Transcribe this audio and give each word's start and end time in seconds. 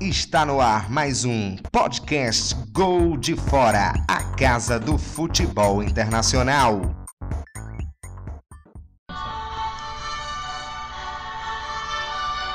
Está 0.00 0.46
no 0.46 0.60
ar 0.60 0.88
mais 0.88 1.24
um 1.24 1.56
podcast 1.72 2.54
Gol 2.70 3.16
de 3.16 3.34
Fora, 3.34 3.92
a 4.06 4.22
casa 4.36 4.78
do 4.78 4.96
futebol 4.96 5.82
internacional. 5.82 6.80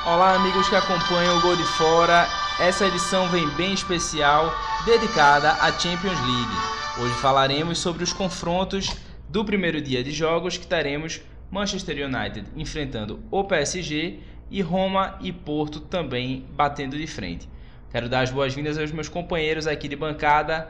Olá, 0.06 0.36
amigos 0.36 0.70
que 0.70 0.74
acompanham 0.74 1.36
o 1.36 1.42
Gol 1.42 1.54
de 1.56 1.64
Fora. 1.64 2.26
Essa 2.58 2.86
edição 2.86 3.28
vem 3.28 3.46
bem 3.56 3.74
especial, 3.74 4.50
dedicada 4.86 5.52
à 5.52 5.70
Champions 5.70 6.18
League. 6.20 7.02
Hoje 7.02 7.14
falaremos 7.16 7.78
sobre 7.78 8.02
os 8.04 8.12
confrontos 8.14 8.88
do 9.28 9.44
primeiro 9.44 9.82
dia 9.82 10.02
de 10.02 10.12
jogos 10.12 10.56
que 10.56 10.66
teremos 10.66 11.20
Manchester 11.50 12.06
United 12.06 12.48
enfrentando 12.56 13.22
o 13.30 13.44
PSG 13.44 14.20
e 14.50 14.62
Roma 14.62 15.18
e 15.20 15.32
Porto 15.32 15.80
também 15.80 16.46
batendo 16.54 16.96
de 16.96 17.06
frente. 17.06 17.48
Quero 17.90 18.08
dar 18.08 18.22
as 18.22 18.30
boas-vindas 18.30 18.76
aos 18.76 18.90
meus 18.90 19.08
companheiros 19.08 19.66
aqui 19.66 19.88
de 19.88 19.96
bancada, 19.96 20.68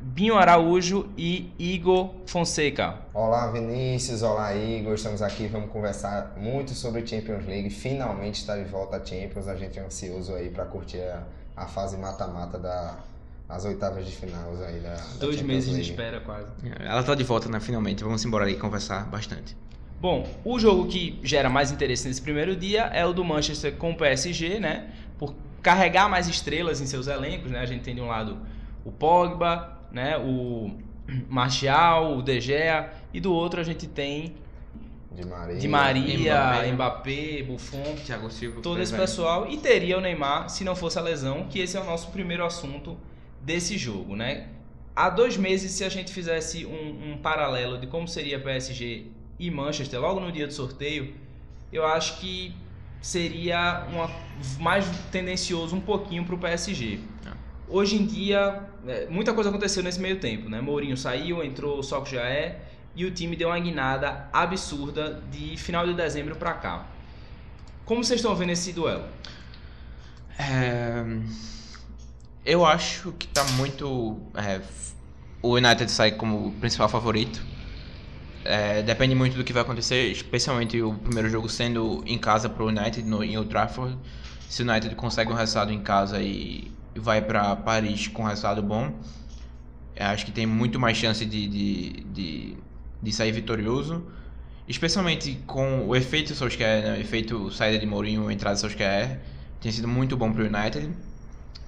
Binho 0.00 0.36
Araújo 0.36 1.08
e 1.16 1.52
Igor 1.58 2.14
Fonseca. 2.26 2.96
Olá 3.12 3.50
Vinícius, 3.50 4.22
olá 4.22 4.54
Igor, 4.54 4.94
estamos 4.94 5.22
aqui, 5.22 5.46
vamos 5.46 5.70
conversar 5.70 6.34
muito 6.36 6.72
sobre 6.72 7.06
Champions 7.06 7.46
League. 7.46 7.70
Finalmente 7.70 8.36
está 8.36 8.56
de 8.56 8.64
volta 8.64 8.96
a 8.96 9.04
Champions, 9.04 9.46
a 9.48 9.54
gente 9.54 9.78
é 9.78 9.82
ansioso 9.82 10.34
aí 10.34 10.50
para 10.50 10.64
curtir 10.64 11.00
a, 11.00 11.22
a 11.56 11.66
fase 11.66 11.96
mata-mata 11.96 12.58
da 12.58 12.98
as 13.48 13.64
oitavas 13.64 14.06
de 14.06 14.12
final 14.12 14.52
aí 14.66 14.80
da, 14.80 14.94
da 14.94 15.02
Dois 15.18 15.36
Champions 15.36 15.46
meses 15.46 15.74
de 15.74 15.82
espera 15.82 16.20
quase. 16.20 16.48
Ela 16.80 17.02
tá 17.02 17.14
de 17.14 17.24
volta, 17.24 17.48
né? 17.48 17.60
Finalmente. 17.60 18.02
Vamos 18.02 18.24
embora 18.24 18.46
aí 18.46 18.56
conversar 18.56 19.04
bastante. 19.06 19.56
Bom, 20.00 20.28
o 20.44 20.58
jogo 20.58 20.86
que 20.86 21.18
gera 21.22 21.48
mais 21.48 21.72
interesse 21.72 22.06
nesse 22.06 22.20
primeiro 22.20 22.54
dia 22.54 22.82
é 22.92 23.06
o 23.06 23.12
do 23.12 23.24
Manchester 23.24 23.74
com 23.76 23.92
o 23.92 23.96
PSG, 23.96 24.60
né? 24.60 24.92
Por 25.18 25.34
carregar 25.62 26.08
mais 26.08 26.28
estrelas 26.28 26.80
em 26.80 26.86
seus 26.86 27.06
elencos, 27.06 27.50
né? 27.50 27.60
A 27.60 27.66
gente 27.66 27.82
tem 27.82 27.94
de 27.94 28.00
um 28.00 28.06
lado 28.06 28.38
o 28.84 28.92
Pogba, 28.92 29.78
né? 29.90 30.18
O 30.18 30.70
Martial, 31.28 32.18
o 32.18 32.22
De 32.22 32.40
Gea 32.40 32.92
e 33.12 33.20
do 33.20 33.32
outro 33.32 33.60
a 33.60 33.64
gente 33.64 33.86
tem 33.86 34.34
De 35.10 35.24
Maria. 35.24 35.56
Di 35.56 35.68
Maria, 35.68 36.72
Mbappé. 36.72 36.72
Mbappé, 36.72 37.42
Buffon, 37.44 37.96
Thiago 38.04 38.30
Silva. 38.30 38.60
todo 38.60 38.80
esse 38.80 38.94
pessoal 38.94 39.48
e 39.48 39.56
teria 39.56 39.96
o 39.96 40.00
Neymar 40.00 40.48
se 40.50 40.64
não 40.64 40.74
fosse 40.76 40.98
a 40.98 41.02
lesão, 41.02 41.46
que 41.48 41.60
esse 41.60 41.76
é 41.76 41.80
o 41.80 41.84
nosso 41.84 42.10
primeiro 42.10 42.44
assunto 42.44 42.96
desse 43.40 43.78
jogo, 43.78 44.16
né? 44.16 44.48
Há 44.96 45.10
dois 45.10 45.36
meses, 45.36 45.72
se 45.72 45.82
a 45.82 45.88
gente 45.88 46.12
fizesse 46.12 46.64
um, 46.64 47.12
um 47.12 47.18
paralelo 47.18 47.78
de 47.78 47.86
como 47.86 48.06
seria 48.06 48.38
PSG 48.38 49.06
e 49.38 49.50
Manchester 49.50 50.00
logo 50.00 50.20
no 50.20 50.30
dia 50.30 50.46
do 50.46 50.52
sorteio, 50.52 51.14
eu 51.72 51.84
acho 51.86 52.18
que 52.20 52.54
seria 53.00 53.86
uma, 53.92 54.10
mais 54.60 54.86
tendencioso 55.10 55.76
um 55.76 55.80
pouquinho 55.80 56.24
para 56.24 56.34
o 56.34 56.38
PSG. 56.38 57.00
É. 57.26 57.30
Hoje 57.68 57.96
em 57.96 58.06
dia, 58.06 58.62
é, 58.86 59.06
muita 59.10 59.34
coisa 59.34 59.50
aconteceu 59.50 59.82
nesse 59.82 60.00
meio 60.00 60.18
tempo, 60.18 60.48
né? 60.48 60.60
Mourinho 60.60 60.96
saiu, 60.96 61.42
entrou 61.42 61.78
o 61.78 61.82
Sok 61.82 62.10
Jaé 62.10 62.60
e 62.94 63.04
o 63.04 63.10
time 63.10 63.36
deu 63.36 63.48
uma 63.48 63.58
guinada 63.58 64.28
absurda 64.32 65.22
de 65.30 65.56
final 65.56 65.86
de 65.86 65.94
dezembro 65.94 66.36
para 66.36 66.54
cá. 66.54 66.86
Como 67.84 68.02
vocês 68.02 68.20
estão 68.20 68.34
vendo 68.34 68.50
esse 68.50 68.72
duelo? 68.72 69.04
É, 70.38 71.04
Eu 72.44 72.64
acho 72.64 73.12
que 73.12 73.26
tá 73.28 73.44
muito. 73.56 74.18
é, 74.34 74.60
O 75.42 75.56
United 75.56 75.90
sai 75.90 76.12
como 76.12 76.52
principal 76.52 76.88
favorito. 76.88 77.42
É, 78.44 78.82
depende 78.82 79.14
muito 79.14 79.38
do 79.38 79.42
que 79.42 79.54
vai 79.54 79.62
acontecer, 79.62 80.12
especialmente 80.12 80.80
o 80.82 80.92
primeiro 80.92 81.30
jogo 81.30 81.48
sendo 81.48 82.04
em 82.06 82.18
casa 82.18 82.46
pro 82.46 82.66
United, 82.66 83.02
no, 83.02 83.24
em 83.24 83.38
Old 83.38 83.48
Trafford. 83.48 83.96
Se 84.48 84.62
o 84.62 84.70
United 84.70 84.94
consegue 84.96 85.32
um 85.32 85.34
resultado 85.34 85.72
em 85.72 85.80
casa 85.80 86.20
e 86.20 86.70
vai 86.94 87.22
para 87.22 87.56
Paris 87.56 88.06
com 88.06 88.22
um 88.22 88.26
resultado 88.26 88.62
bom, 88.62 88.92
eu 89.96 90.06
acho 90.06 90.26
que 90.26 90.32
tem 90.32 90.44
muito 90.44 90.78
mais 90.78 90.98
chance 90.98 91.24
de, 91.24 91.46
de, 91.46 92.04
de, 92.04 92.56
de 93.02 93.12
sair 93.12 93.32
vitorioso. 93.32 94.04
Especialmente 94.68 95.40
com 95.46 95.86
o 95.88 95.96
efeito 95.96 96.34
Solskjaer, 96.34 96.82
né? 96.82 96.92
o 96.98 97.00
efeito 97.00 97.50
saída 97.50 97.78
de 97.78 97.86
Mourinho, 97.86 98.30
entrada 98.30 98.54
de 98.54 98.60
Solskjaer, 98.60 99.20
tem 99.60 99.72
sido 99.72 99.88
muito 99.88 100.16
bom 100.16 100.30
para 100.30 100.42
o 100.42 100.46
United. 100.46 100.90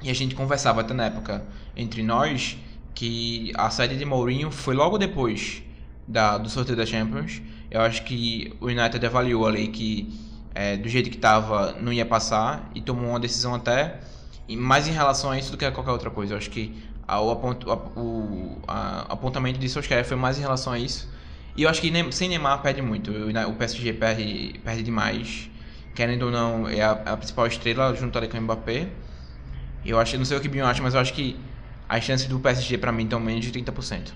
E 0.02 0.10
a 0.10 0.14
gente 0.14 0.34
conversava 0.34 0.82
até 0.82 0.92
na 0.92 1.06
época 1.06 1.42
entre 1.74 2.02
nós 2.02 2.58
que 2.94 3.50
a 3.54 3.70
saída 3.70 3.94
de 3.94 4.04
Mourinho 4.04 4.50
foi 4.50 4.74
logo 4.74 4.98
depois 4.98 5.62
da, 6.06 6.38
do 6.38 6.48
sorteio 6.48 6.76
da 6.76 6.86
Champions. 6.86 7.40
Eu 7.70 7.80
acho 7.80 8.04
que 8.04 8.54
o 8.60 8.66
United 8.66 9.04
avaliou 9.04 9.46
ali 9.46 9.68
que 9.68 10.20
é, 10.54 10.76
do 10.76 10.88
jeito 10.88 11.10
que 11.10 11.16
estava 11.16 11.72
não 11.80 11.92
ia 11.92 12.06
passar 12.06 12.70
e 12.74 12.80
tomou 12.80 13.10
uma 13.10 13.20
decisão 13.20 13.54
até 13.54 14.00
mais 14.56 14.86
em 14.88 14.92
relação 14.92 15.30
a 15.30 15.38
isso 15.38 15.50
do 15.50 15.56
que 15.58 15.64
a 15.64 15.72
qualquer 15.72 15.90
outra 15.90 16.10
coisa. 16.10 16.34
Eu 16.34 16.38
acho 16.38 16.50
que 16.50 16.80
a- 17.06 17.20
o, 17.20 17.30
apont- 17.30 17.64
a- 17.68 17.74
o 17.98 18.62
a- 18.66 19.06
apontamento 19.12 19.58
de 19.58 19.68
Solskjaer 19.68 20.04
foi 20.04 20.16
mais 20.16 20.38
em 20.38 20.40
relação 20.42 20.72
a 20.72 20.78
isso. 20.78 21.08
E 21.56 21.62
eu 21.62 21.68
acho 21.68 21.80
que 21.80 21.90
sem 22.12 22.28
Neymar 22.28 22.62
perde 22.62 22.82
muito. 22.82 23.10
O 23.10 23.50
O 23.50 23.54
PSG 23.54 23.92
perde, 23.94 24.60
perde 24.64 24.82
demais. 24.82 25.50
Querendo 25.94 26.26
ou 26.26 26.30
não, 26.30 26.68
é 26.68 26.82
a, 26.82 26.92
a 26.92 27.16
principal 27.16 27.46
estrela 27.46 27.94
junto 27.94 28.16
ali 28.18 28.28
com 28.28 28.36
o 28.38 28.42
Mbappé. 28.42 28.88
Eu 29.84 29.98
acho, 30.00 30.16
não 30.18 30.24
sei 30.24 30.36
o 30.36 30.40
que 30.40 30.48
o 30.48 30.50
Binho 30.50 30.66
acha, 30.66 30.82
mas 30.82 30.94
eu 30.94 31.00
acho 31.00 31.12
que 31.14 31.40
as 31.88 32.02
chances 32.04 32.26
do 32.26 32.40
PSG 32.40 32.78
pra 32.78 32.90
mim 32.92 33.04
estão 33.04 33.20
menos 33.20 33.44
de 33.44 33.50
30%. 33.52 34.14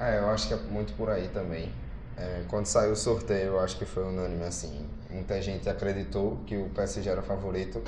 É, 0.00 0.18
eu 0.18 0.28
acho 0.30 0.46
que 0.46 0.54
é 0.54 0.56
muito 0.56 0.92
por 0.94 1.10
aí 1.10 1.28
também. 1.28 1.72
É, 2.16 2.42
quando 2.48 2.66
saiu 2.66 2.92
o 2.92 2.96
sorteio, 2.96 3.46
eu 3.46 3.60
acho 3.60 3.76
que 3.76 3.84
foi 3.84 4.04
unânime 4.04 4.44
assim. 4.44 4.88
Muita 5.10 5.40
gente 5.40 5.68
acreditou 5.68 6.38
que 6.46 6.56
o 6.56 6.68
PSG 6.70 7.08
era 7.08 7.22
favorito 7.22 7.82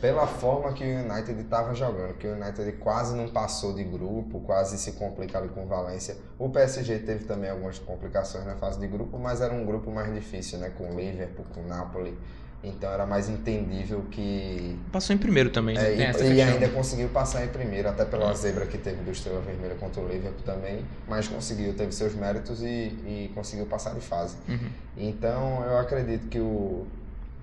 pela 0.00 0.26
forma 0.26 0.72
que 0.72 0.84
o 0.84 1.00
United 1.00 1.40
estava 1.40 1.74
jogando, 1.74 2.14
que 2.14 2.26
o 2.26 2.32
United 2.32 2.72
quase 2.78 3.14
não 3.14 3.28
passou 3.28 3.74
de 3.74 3.84
grupo, 3.84 4.40
quase 4.40 4.78
se 4.78 4.92
complica 4.92 5.38
ali 5.38 5.48
com 5.48 5.64
o 5.64 5.66
Valência. 5.66 6.16
O 6.38 6.48
PSG 6.48 7.00
teve 7.00 7.24
também 7.24 7.50
algumas 7.50 7.78
complicações 7.78 8.46
na 8.46 8.54
fase 8.54 8.78
de 8.80 8.86
grupo, 8.86 9.18
mas 9.18 9.40
era 9.40 9.52
um 9.52 9.66
grupo 9.66 9.90
mais 9.90 10.12
difícil, 10.14 10.58
né, 10.58 10.70
com 10.70 10.90
o 10.90 10.96
Liverpool, 10.98 11.44
com 11.52 11.60
o 11.60 11.66
Napoli. 11.66 12.16
Então 12.64 12.92
era 12.92 13.04
mais 13.04 13.28
entendível 13.28 14.04
que 14.10 14.78
Passou 14.92 15.14
em 15.16 15.18
primeiro 15.18 15.50
também, 15.50 15.74
né? 15.74 15.94
é, 15.94 16.12
e, 16.22 16.34
e 16.34 16.40
ainda 16.42 16.68
conseguiu 16.68 17.08
passar 17.08 17.44
em 17.44 17.48
primeiro, 17.48 17.88
até 17.88 18.04
pela 18.04 18.32
zebra 18.34 18.66
que 18.66 18.78
teve 18.78 19.02
do 19.02 19.10
Estrela 19.10 19.40
Vermelha 19.40 19.74
contra 19.74 20.00
o 20.00 20.06
Liverpool 20.06 20.42
também, 20.44 20.84
mas 21.08 21.26
conseguiu, 21.26 21.74
teve 21.74 21.90
seus 21.92 22.14
méritos 22.14 22.62
e, 22.62 22.66
e 22.66 23.32
conseguiu 23.34 23.66
passar 23.66 23.94
de 23.94 24.00
fase. 24.00 24.36
Uhum. 24.48 24.68
Então 24.96 25.64
eu 25.64 25.76
acredito 25.78 26.28
que 26.28 26.38
o 26.38 26.86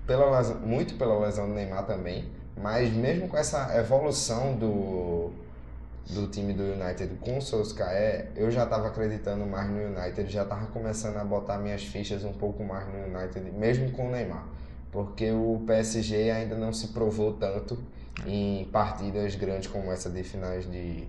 pela 0.06 0.38
lesão- 0.38 0.58
muito 0.60 0.94
pela 0.94 1.18
lesão 1.20 1.46
do 1.46 1.54
Neymar 1.54 1.84
também, 1.84 2.24
mas 2.56 2.90
mesmo 2.92 3.28
com 3.28 3.36
essa 3.36 3.76
evolução 3.78 4.54
do 4.56 5.30
do 6.08 6.26
time 6.26 6.52
do 6.52 6.62
United 6.64 7.14
com 7.20 7.38
o 7.38 7.42
Solskjaer, 7.42 8.30
eu 8.34 8.50
já 8.50 8.64
estava 8.64 8.88
acreditando 8.88 9.46
mais 9.46 9.70
no 9.70 9.78
United, 9.96 10.28
já 10.32 10.42
estava 10.42 10.66
começando 10.66 11.18
a 11.18 11.24
botar 11.24 11.58
minhas 11.58 11.84
fichas 11.84 12.24
um 12.24 12.32
pouco 12.32 12.64
mais 12.64 12.84
no 12.88 13.16
United, 13.16 13.48
mesmo 13.52 13.92
com 13.92 14.08
o 14.08 14.10
Neymar, 14.10 14.44
porque 14.92 15.30
o 15.30 15.62
PSG 15.66 16.30
ainda 16.30 16.56
não 16.56 16.72
se 16.72 16.88
provou 16.88 17.34
tanto 17.34 17.78
em 18.26 18.64
partidas 18.72 19.34
grandes 19.34 19.68
como 19.68 19.90
essa 19.90 20.10
de 20.10 20.22
finais 20.22 20.70
de, 20.70 21.06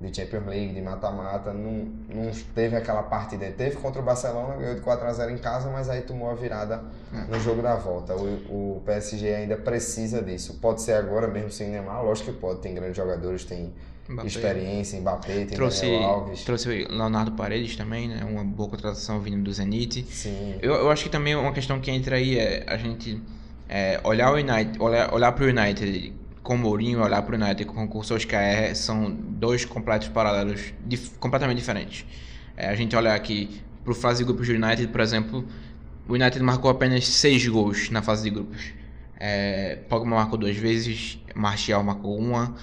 de 0.00 0.14
Champions 0.14 0.46
League, 0.46 0.74
de 0.74 0.82
mata-mata, 0.82 1.52
não, 1.52 1.88
não 2.08 2.30
teve 2.54 2.76
aquela 2.76 3.02
partida. 3.04 3.50
Teve 3.52 3.76
contra 3.76 4.02
o 4.02 4.04
Barcelona, 4.04 4.56
ganhou 4.56 4.74
de 4.74 4.80
4 4.80 5.06
a 5.06 5.12
0 5.12 5.30
em 5.30 5.38
casa, 5.38 5.70
mas 5.70 5.88
aí 5.88 6.02
tomou 6.02 6.30
a 6.30 6.34
virada 6.34 6.82
no 7.28 7.38
jogo 7.40 7.62
da 7.62 7.76
volta. 7.76 8.14
O, 8.14 8.76
o 8.76 8.82
PSG 8.84 9.34
ainda 9.34 9.56
precisa 9.56 10.20
disso. 10.20 10.58
Pode 10.60 10.82
ser 10.82 10.94
agora 10.94 11.28
mesmo 11.28 11.50
sem 11.50 11.68
Neymar, 11.68 12.04
lógico 12.04 12.32
que 12.32 12.38
pode, 12.38 12.60
tem 12.60 12.74
grandes 12.74 12.96
jogadores, 12.96 13.44
tem 13.44 13.72
Mbappé. 14.08 14.28
experiência, 14.28 15.00
Mbappé, 15.00 15.32
tem 15.44 15.46
Trouxe, 15.48 15.82
Daniel 15.82 16.02
Alves. 16.04 16.42
trouxe 16.44 16.68
o 16.68 16.70
Leonardo 16.70 17.32
Paredes 17.32 17.76
também, 17.76 18.08
né? 18.08 18.24
Uma 18.24 18.44
boa 18.44 18.68
contratação 18.68 19.20
vindo 19.20 19.42
do 19.42 19.52
Zenit. 19.52 20.04
Sim, 20.10 20.56
Eu, 20.60 20.74
eu 20.74 20.90
acho 20.90 21.04
que 21.04 21.10
também 21.10 21.34
uma 21.34 21.52
questão 21.52 21.80
que 21.80 21.90
entra 21.90 22.16
aí 22.16 22.38
é 22.38 22.64
a 22.66 22.76
gente 22.76 23.20
é, 23.68 24.00
olhar 24.04 24.30
o 24.32 24.34
United, 24.36 24.80
olhar, 24.80 25.12
olhar 25.14 25.32
pro 25.32 25.46
United 25.46 26.12
com 26.42 26.56
o 26.56 26.58
Mourinho, 26.58 27.00
olhar 27.02 27.22
pro 27.22 27.36
United 27.36 27.64
com 27.64 27.88
o 27.98 28.02
Solskjaer 28.02 28.74
são 28.76 29.10
dois 29.10 29.64
completos 29.64 30.08
paralelos 30.08 30.74
dif- 30.84 31.12
completamente 31.20 31.58
diferentes. 31.58 32.04
É, 32.56 32.68
a 32.68 32.74
gente 32.74 32.94
olha 32.96 33.14
aqui 33.14 33.62
pro 33.84 33.94
fase 33.94 34.18
de 34.18 34.24
grupos 34.24 34.48
do 34.48 34.54
United, 34.54 34.88
por 34.88 35.00
exemplo, 35.00 35.46
o 36.08 36.14
United 36.14 36.42
marcou 36.42 36.70
apenas 36.70 37.06
seis 37.06 37.46
gols 37.46 37.88
na 37.90 38.02
fase 38.02 38.24
de 38.24 38.30
grupos. 38.30 38.72
É, 39.18 39.78
Pogba 39.88 40.10
marcou 40.10 40.36
duas 40.36 40.56
vezes, 40.56 41.18
Martial 41.34 41.82
marcou 41.84 42.18
uma, 42.18 42.54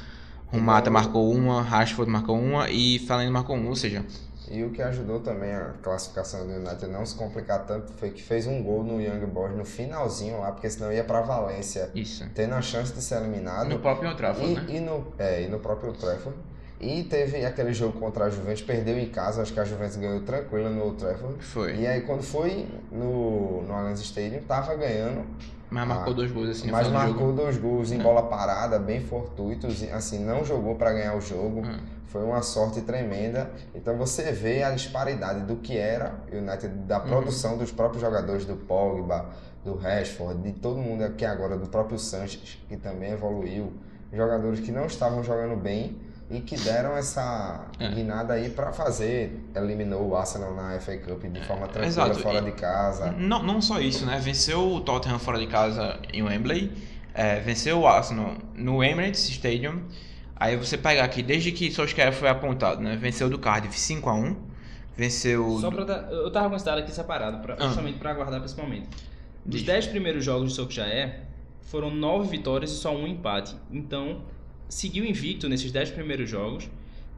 Romata 0.52 0.90
marcou 0.90 1.32
uma, 1.32 1.62
Rashford 1.62 2.12
marcou 2.12 2.38
uma 2.38 2.70
e 2.70 3.00
Fellaini 3.00 3.32
marcou 3.32 3.56
uma, 3.56 3.70
ou 3.70 3.76
seja, 3.76 4.04
E 4.50 4.64
o 4.64 4.72
que 4.72 4.82
ajudou 4.82 5.20
também 5.20 5.54
a 5.54 5.74
classificação 5.84 6.48
do 6.48 6.54
United 6.54 6.88
não 6.88 7.06
se 7.06 7.16
complicar 7.16 7.66
tanto 7.68 7.94
foi 7.94 8.10
que 8.10 8.24
fez 8.24 8.48
um 8.48 8.64
gol 8.64 8.84
no 8.84 9.00
Young 9.00 9.26
Boys 9.28 9.56
no 9.56 9.64
finalzinho 9.64 10.40
lá, 10.40 10.52
porque 10.52 10.68
senão 10.70 10.92
ia 10.92 11.04
pra 11.04 11.22
Valência, 11.22 11.92
isso. 11.94 12.26
tendo 12.34 12.56
a 12.56 12.62
chance 12.62 12.92
de 12.92 13.02
ser 13.02 13.18
eliminado. 13.18 13.70
No 13.70 13.80
próprio 13.80 14.16
Trafford, 14.16 14.52
e, 14.52 14.56
né? 14.56 14.66
e 14.70 14.80
no, 14.80 15.14
é, 15.20 15.44
e 15.44 15.48
no 15.48 15.60
próprio 15.60 15.94
Trafford. 15.94 16.36
E 16.82 17.04
teve 17.04 17.46
aquele 17.46 17.74
jogo 17.74 18.00
contra 18.00 18.26
a 18.26 18.30
Juventus, 18.30 18.62
perdeu 18.62 18.98
em 18.98 19.10
casa, 19.10 19.42
acho 19.42 19.52
que 19.52 19.60
a 19.60 19.66
Juventus 19.66 19.98
ganhou 19.98 20.22
tranquila 20.22 20.70
no 20.70 20.82
Old 20.82 20.98
Trafford. 20.98 21.44
Foi. 21.44 21.76
E 21.76 21.86
aí 21.86 22.02
quando 22.02 22.24
foi 22.24 22.68
no, 22.90 23.62
no 23.64 23.74
Allianz 23.74 24.00
Stadium, 24.00 24.42
tava 24.44 24.74
ganhando, 24.76 25.26
Mas 25.72 25.88
marcou 25.88 26.14
Ah, 26.14 26.16
dois 26.16 26.32
gols 26.32 26.50
assim 26.50 26.72
mas 26.72 26.88
do 26.88 26.94
marcou 26.94 27.32
dois 27.34 27.58
gols 27.58 27.92
em 27.92 28.00
É. 28.00 28.04
bola 28.04 28.24
parada, 28.24 28.80
bem 28.80 29.02
fortuitos, 29.02 29.84
assim, 29.94 30.20
não 30.24 30.44
jogou 30.44 30.76
para 30.76 30.92
ganhar 30.94 31.16
o 31.16 31.22
jogo. 31.22 31.62
Hum. 31.62 31.80
Foi 32.08 32.24
uma 32.24 32.42
sorte 32.42 32.82
tremenda. 32.82 33.52
Então 33.76 33.96
você 33.96 34.32
vê 34.32 34.64
a 34.64 34.72
disparidade 34.72 35.42
do 35.42 35.58
que 35.58 35.78
era 35.78 36.16
o 36.32 36.36
United, 36.38 36.70
da 36.88 37.00
Uhum. 37.00 37.08
produção 37.08 37.56
dos 37.58 37.72
próprios 37.72 38.02
jogadores, 38.02 38.46
do 38.46 38.56
Pogba, 38.56 39.28
do 39.64 39.76
Rashford, 39.76 40.42
de 40.42 40.54
todo 40.54 40.78
mundo 40.80 41.04
aqui 41.04 41.24
agora, 41.24 41.56
do 41.56 41.68
próprio 41.68 42.00
Sanches, 42.00 42.58
que 42.68 42.76
também 42.78 43.12
evoluiu. 43.12 43.72
Jogadores 44.12 44.60
que 44.62 44.72
não 44.72 44.86
estavam 44.88 45.24
jogando 45.24 45.56
bem 45.56 46.00
e 46.30 46.40
que 46.42 46.56
deram 46.58 46.96
essa 46.96 47.66
É. 47.80 47.90
guinada 47.90 48.34
aí 48.36 48.50
para 48.50 48.72
fazer. 48.72 49.40
Eliminou 49.56 50.08
o 50.10 50.16
Arsenal 50.16 50.54
na 50.56 50.80
FA 50.80 50.98
Cup 50.98 51.24
de 51.24 51.44
forma 51.46 51.64
tranquila, 51.68 51.86
exato. 51.88 52.20
fora 52.20 52.40
E- 52.40 52.44
de 52.44 52.52
casa. 52.52 53.12
Não, 53.14 53.42
não 53.44 53.62
só 53.62 53.80
isso, 53.80 54.06
né? 54.06 54.20
Venceu 54.20 54.74
o 54.74 54.82
Tottenham 54.82 55.18
fora 55.20 55.40
de 55.40 55.48
casa 55.48 56.00
em 56.14 56.22
Wembley, 56.22 56.72
é, 57.14 57.40
venceu 57.40 57.80
o 57.80 57.88
Arsenal 57.88 58.34
no 58.56 58.84
Emirates 58.84 59.28
Stadium. 59.30 59.82
Aí 60.36 60.56
você 60.56 60.78
pega 60.78 61.04
aqui, 61.04 61.22
desde 61.22 61.52
que 61.52 61.70
Solskjaer 61.72 62.14
foi 62.14 62.30
apontado, 62.30 62.80
né? 62.82 62.96
Venceu 62.96 63.30
do 63.30 63.38
Cardiff 63.38 63.78
5x1, 63.78 64.38
venceu... 64.96 65.58
Só 65.60 65.70
pra 65.72 65.84
dar, 65.84 66.12
eu 66.12 66.32
tava 66.32 66.50
com 66.50 66.56
esse 66.56 66.64
dado 66.66 66.80
aqui 66.80 66.92
separado, 66.92 67.40
pra, 67.40 67.56
Ah. 67.60 67.68
justamente 67.68 67.98
pra 68.00 68.12
aguardar 68.12 68.40
pra 68.40 68.46
esse 68.46 68.58
momento. 68.58 68.88
Dos 69.46 69.60
Diz. 69.62 69.64
10 69.68 69.88
primeiros 69.88 70.24
jogos 70.24 70.50
de 70.52 70.56
Solskjaer, 70.56 71.22
foram 71.62 71.90
9 71.94 72.28
vitórias 72.30 72.72
e 72.72 72.76
só 72.76 72.96
um 72.96 73.06
empate. 73.08 73.56
Então, 73.72 74.22
seguiu 74.70 75.04
invicto 75.04 75.50
nesses 75.50 75.72
10 75.72 75.90
primeiros 75.92 76.30
jogos. 76.30 76.70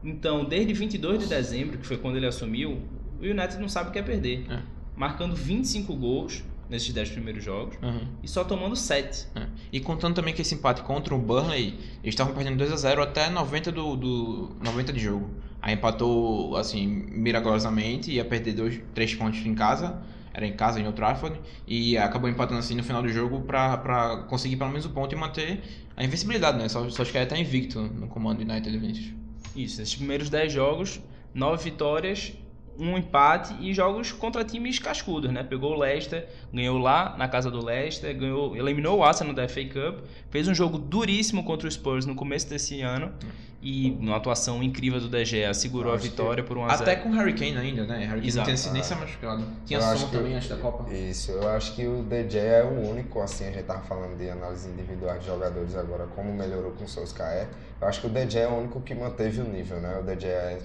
Então, 0.02 0.44
desde 0.44 0.72
22 0.72 1.20
de 1.20 1.26
dezembro, 1.26 1.78
que 1.78 1.86
foi 1.86 1.96
quando 1.96 2.16
ele 2.16 2.26
assumiu, 2.26 2.80
o 3.20 3.24
United 3.24 3.58
não 3.58 3.68
sabe 3.68 3.90
o 3.90 3.92
que 3.92 3.98
é 3.98 4.02
perder. 4.02 4.44
É. 4.50 4.58
Marcando 4.96 5.36
25 5.36 5.94
gols 5.94 6.42
nesses 6.68 6.92
10 6.92 7.10
primeiros 7.10 7.44
jogos 7.44 7.76
Uhum. 7.82 8.06
e 8.22 8.26
só 8.28 8.42
tomando 8.42 8.74
7. 8.74 9.26
É. 9.36 9.46
E 9.72 9.78
contando 9.78 10.14
também 10.14 10.32
que 10.34 10.42
esse 10.42 10.54
empate 10.54 10.82
contra 10.82 11.14
o 11.14 11.18
Burnley, 11.18 11.74
eles 12.02 12.14
estavam 12.14 12.34
perdendo 12.34 12.56
2 12.56 12.72
a 12.72 12.76
0 12.76 13.02
até 13.02 13.28
90 13.30 13.70
do, 13.70 13.94
do 13.96 14.56
90 14.64 14.92
de 14.92 15.00
jogo. 15.00 15.30
Aí 15.60 15.74
empatou 15.74 16.56
assim 16.56 16.86
milagrosamente, 16.86 18.10
ia 18.10 18.24
perder 18.24 18.54
dois, 18.54 18.80
três 18.94 19.14
pontos 19.14 19.38
em 19.46 19.54
casa, 19.54 20.02
era 20.34 20.46
em 20.46 20.52
casa 20.52 20.80
em 20.80 20.84
Old 20.84 20.96
Trafford 20.96 21.40
e 21.66 21.96
acabou 21.98 22.28
empatando 22.28 22.60
assim 22.60 22.74
no 22.74 22.82
final 22.82 23.02
do 23.02 23.08
jogo 23.08 23.40
pra 23.42 24.24
conseguir 24.28 24.56
pelo 24.56 24.70
menos 24.70 24.86
o 24.86 24.90
ponto 24.90 25.14
e 25.14 25.16
manter 25.18 25.60
a 25.96 26.04
invencibilidade, 26.04 26.58
né? 26.58 26.68
Só, 26.68 26.88
só 26.88 27.02
acho 27.02 27.12
que 27.12 27.18
ele 27.18 27.26
tá 27.26 27.38
invicto 27.38 27.80
no 27.80 28.06
comando 28.08 28.44
do 28.44 28.50
United 28.50 28.78
Vinicius. 28.78 29.12
Isso, 29.54 29.78
nesses 29.80 29.94
primeiros 29.94 30.30
10 30.30 30.52
jogos, 30.52 31.00
9 31.34 31.64
vitórias, 31.64 32.32
um 32.78 32.96
empate 32.96 33.54
e 33.60 33.72
jogos 33.74 34.12
contra 34.12 34.44
times 34.44 34.78
cascudos, 34.78 35.30
né? 35.30 35.42
Pegou 35.42 35.72
o 35.72 35.78
Leicester, 35.78 36.26
ganhou 36.52 36.78
lá 36.78 37.14
na 37.18 37.28
casa 37.28 37.50
do 37.50 37.64
Leicester, 37.64 38.16
ganhou, 38.16 38.56
eliminou 38.56 38.98
o 38.98 39.04
Arsenal 39.04 39.34
da 39.34 39.46
FA 39.48 39.64
Cup, 39.64 40.04
fez 40.30 40.48
um 40.48 40.54
jogo 40.54 40.78
duríssimo 40.78 41.44
contra 41.44 41.68
o 41.68 41.70
Spurs 41.70 42.06
no 42.06 42.14
começo 42.14 42.48
desse 42.48 42.80
ano 42.80 43.12
e 43.60 43.90
numa 44.00 44.16
atuação 44.16 44.60
incrível 44.62 44.98
do 45.00 45.08
De 45.08 45.24
Gea, 45.24 45.54
segurou 45.54 45.92
a 45.92 45.94
Acho 45.94 46.04
que- 46.04 46.10
vitória 46.10 46.42
por 46.42 46.56
1 46.58 46.64
a 46.64 46.68
0. 46.76 46.82
Até 46.82 46.96
com 46.96 47.10
o 47.10 47.12
Harry 47.12 47.32
Kane 47.34 47.56
ainda, 47.58 47.84
né? 47.86 47.98
Harry 47.98 48.14
Kane 48.20 48.26
Exato. 48.26 48.52
tinha 48.54 48.72
nem 48.72 48.82
se 48.82 48.94
machucado. 48.96 49.44
Tinha 49.64 49.78
Eu 49.78 49.96
som 49.98 50.08
também 50.08 50.34
antes 50.34 50.48
da 50.48 50.56
Copa. 50.56 50.92
Isso, 50.92 51.30
eu 51.30 51.48
acho 51.48 51.76
que 51.76 51.86
o 51.86 52.02
DJ 52.02 52.40
é 52.40 52.64
o 52.64 52.90
único, 52.90 53.20
assim, 53.20 53.46
a 53.46 53.52
gente 53.52 53.62
tava 53.64 53.82
falando 53.82 54.16
de 54.18 54.28
análise 54.28 54.68
individual 54.68 55.16
de 55.18 55.26
jogadores 55.26 55.76
agora, 55.76 56.06
como 56.16 56.32
melhorou 56.32 56.72
com 56.72 56.84
o 56.84 56.88
Solskjaer. 56.88 57.46
Eu 57.80 57.86
acho 57.86 58.00
que 58.00 58.06
o 58.08 58.10
DJ 58.10 58.40
é 58.42 58.48
o 58.48 58.54
único 58.58 58.80
que 58.80 58.94
manteve 58.96 59.40
o 59.40 59.44
nível, 59.44 59.78
né? 59.80 59.96
O 60.00 60.02
DJ 60.02 60.28
é 60.30 60.58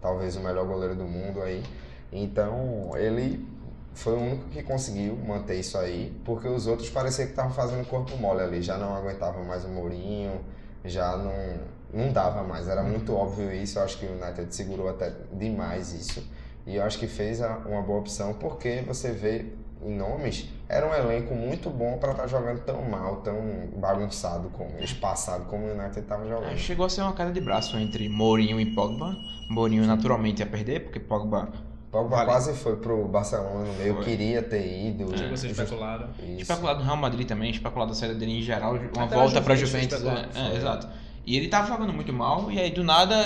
talvez 0.00 0.36
o 0.36 0.40
melhor 0.40 0.66
goleiro 0.66 0.94
do 0.94 1.04
mundo 1.04 1.42
aí. 1.42 1.62
Então, 2.12 2.90
ele 2.96 3.46
foi 3.94 4.14
o 4.14 4.20
único 4.20 4.44
que 4.50 4.62
conseguiu 4.62 5.16
manter 5.16 5.56
isso 5.56 5.76
aí, 5.76 6.16
porque 6.24 6.48
os 6.48 6.66
outros 6.66 6.88
parecia 6.88 7.24
que 7.26 7.32
estavam 7.32 7.52
fazendo 7.52 7.86
corpo 7.86 8.16
mole 8.16 8.40
ali, 8.40 8.62
já 8.62 8.78
não 8.78 8.94
aguentavam 8.94 9.44
mais 9.44 9.64
o 9.64 9.68
Mourinho, 9.68 10.40
já 10.84 11.16
não, 11.16 11.32
não 11.92 12.12
dava 12.12 12.42
mais, 12.42 12.68
era 12.68 12.82
muito 12.82 13.14
óbvio 13.14 13.52
isso, 13.52 13.78
eu 13.78 13.84
acho 13.84 13.98
que 13.98 14.06
o 14.06 14.12
United 14.12 14.54
segurou 14.54 14.88
até 14.88 15.12
demais 15.32 15.92
isso. 15.92 16.26
E 16.66 16.76
eu 16.76 16.84
acho 16.84 16.98
que 16.98 17.06
fez 17.06 17.40
uma 17.40 17.82
boa 17.82 18.00
opção, 18.00 18.34
porque 18.34 18.82
você 18.86 19.10
vê 19.10 19.46
em 19.82 19.96
nomes, 19.96 20.48
era 20.70 20.86
um 20.86 20.94
elenco 20.94 21.34
muito 21.34 21.68
bom 21.68 21.98
para 21.98 22.12
estar 22.12 22.26
jogando 22.28 22.60
tão 22.60 22.80
mal, 22.82 23.16
tão 23.16 23.34
bagunçado, 23.76 24.48
como, 24.50 24.78
espaçado 24.80 25.44
como 25.44 25.66
o 25.66 25.70
United 25.72 26.00
estava 26.00 26.24
É, 26.24 26.28
jogando. 26.28 26.56
Chegou 26.56 26.86
a 26.86 26.88
ser 26.88 27.02
uma 27.02 27.12
queda 27.12 27.32
de 27.32 27.40
braço 27.40 27.76
entre 27.76 28.08
Mourinho 28.08 28.60
e 28.60 28.66
Pogba. 28.66 29.16
Mourinho 29.48 29.84
naturalmente 29.86 30.40
ia 30.40 30.46
perder, 30.46 30.84
porque 30.84 31.00
Pogba 31.00 31.48
Pogba 31.90 32.16
Vale. 32.18 32.28
quase 32.28 32.54
foi 32.54 32.76
pro 32.76 33.04
Barcelona 33.08 33.64
no 33.66 33.72
meio, 33.74 33.94
Foi. 33.96 34.04
queria 34.04 34.40
ter 34.44 34.64
ido. 34.90 35.16
Chegou 35.18 35.34
a 35.34 35.36
ser 35.36 35.50
especulado. 35.50 36.06
Isso. 36.22 36.42
Especulado 36.42 36.78
no 36.78 36.84
Real 36.84 36.96
Madrid 36.96 37.26
também, 37.26 37.50
especulado 37.50 37.90
a 37.90 37.94
saída 37.96 38.14
dele 38.14 38.38
em 38.38 38.42
geral, 38.42 38.74
uma 38.94 39.04
Até 39.06 39.16
volta 39.16 39.42
pra 39.42 39.56
Juventus 39.56 39.98
Juventus. 39.98 39.98
foi 39.98 40.08
É, 40.08 40.14
especulado, 40.20 40.46
é, 40.46 40.50
foi. 40.50 40.56
exato. 40.58 40.88
E 41.26 41.36
ele 41.36 41.48
tava 41.48 41.66
jogando 41.66 41.92
muito 41.92 42.12
mal, 42.12 42.48
e 42.52 42.60
aí 42.60 42.70
do 42.70 42.84
nada 42.84 43.24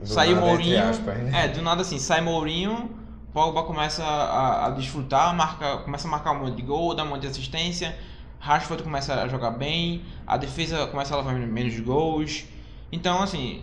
Do 0.00 0.06
saiu 0.06 0.36
nada, 0.36 0.46
Mourinho. 0.46 0.82
aspas, 0.82 1.18
né? 1.18 1.44
É, 1.44 1.48
do 1.48 1.60
nada 1.60 1.82
assim, 1.82 1.98
sai 1.98 2.22
Mourinho, 2.22 2.88
Pogba 3.32 3.62
começa 3.62 4.02
a, 4.04 4.66
a 4.66 4.70
desfrutar, 4.70 5.34
marca, 5.34 5.78
começa 5.78 6.08
a 6.08 6.10
marcar 6.10 6.32
um 6.32 6.40
monte 6.40 6.56
de 6.56 6.62
gol, 6.62 6.94
dá 6.94 7.04
um 7.04 7.08
monte 7.08 7.22
de 7.22 7.28
assistência, 7.28 7.96
Rashford 8.40 8.82
começa 8.82 9.14
a 9.14 9.28
jogar 9.28 9.52
bem, 9.52 10.02
a 10.26 10.36
defesa 10.36 10.86
começa 10.88 11.14
a 11.14 11.18
levar 11.18 11.34
menos 11.34 11.78
gols. 11.80 12.44
Então, 12.90 13.22
assim, 13.22 13.62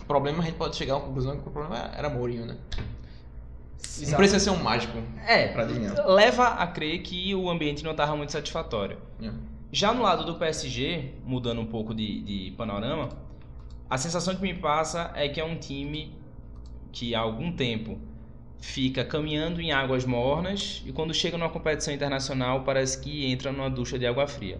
o 0.00 0.04
problema 0.06 0.42
a 0.42 0.46
gente 0.46 0.56
pode 0.56 0.74
chegar 0.76 0.96
à 0.96 1.00
conclusão 1.00 1.38
que 1.40 1.48
o 1.48 1.50
problema 1.52 1.90
era 1.96 2.08
Mourinho, 2.08 2.46
né? 2.46 2.56
Não 2.76 4.04
Exato. 4.04 4.16
precisa 4.16 4.40
ser 4.40 4.50
um 4.50 4.62
mágico 4.62 4.96
É, 5.26 5.48
pra 5.48 5.62
adivinhar. 5.62 5.94
leva 6.06 6.48
a 6.48 6.66
crer 6.66 7.02
que 7.02 7.34
o 7.34 7.48
ambiente 7.50 7.82
não 7.84 7.92
estava 7.92 8.16
muito 8.16 8.32
satisfatório. 8.32 8.98
É. 9.22 9.30
Já 9.72 9.92
no 9.92 10.02
lado 10.02 10.24
do 10.24 10.34
PSG, 10.36 11.14
mudando 11.24 11.60
um 11.60 11.66
pouco 11.66 11.94
de, 11.94 12.22
de 12.22 12.50
panorama, 12.56 13.08
a 13.88 13.98
sensação 13.98 14.34
que 14.34 14.42
me 14.42 14.54
passa 14.54 15.10
é 15.14 15.28
que 15.28 15.40
é 15.40 15.44
um 15.44 15.56
time 15.56 16.16
que 16.92 17.14
há 17.14 17.20
algum 17.20 17.52
tempo 17.52 17.98
fica 18.60 19.04
caminhando 19.04 19.60
em 19.60 19.72
águas 19.72 20.04
mornas 20.04 20.82
e 20.84 20.92
quando 20.92 21.14
chega 21.14 21.38
numa 21.38 21.50
competição 21.50 21.94
internacional 21.94 22.62
parece 22.64 23.00
que 23.00 23.26
entra 23.26 23.52
numa 23.52 23.70
ducha 23.70 23.98
de 23.98 24.06
água 24.06 24.26
fria. 24.26 24.58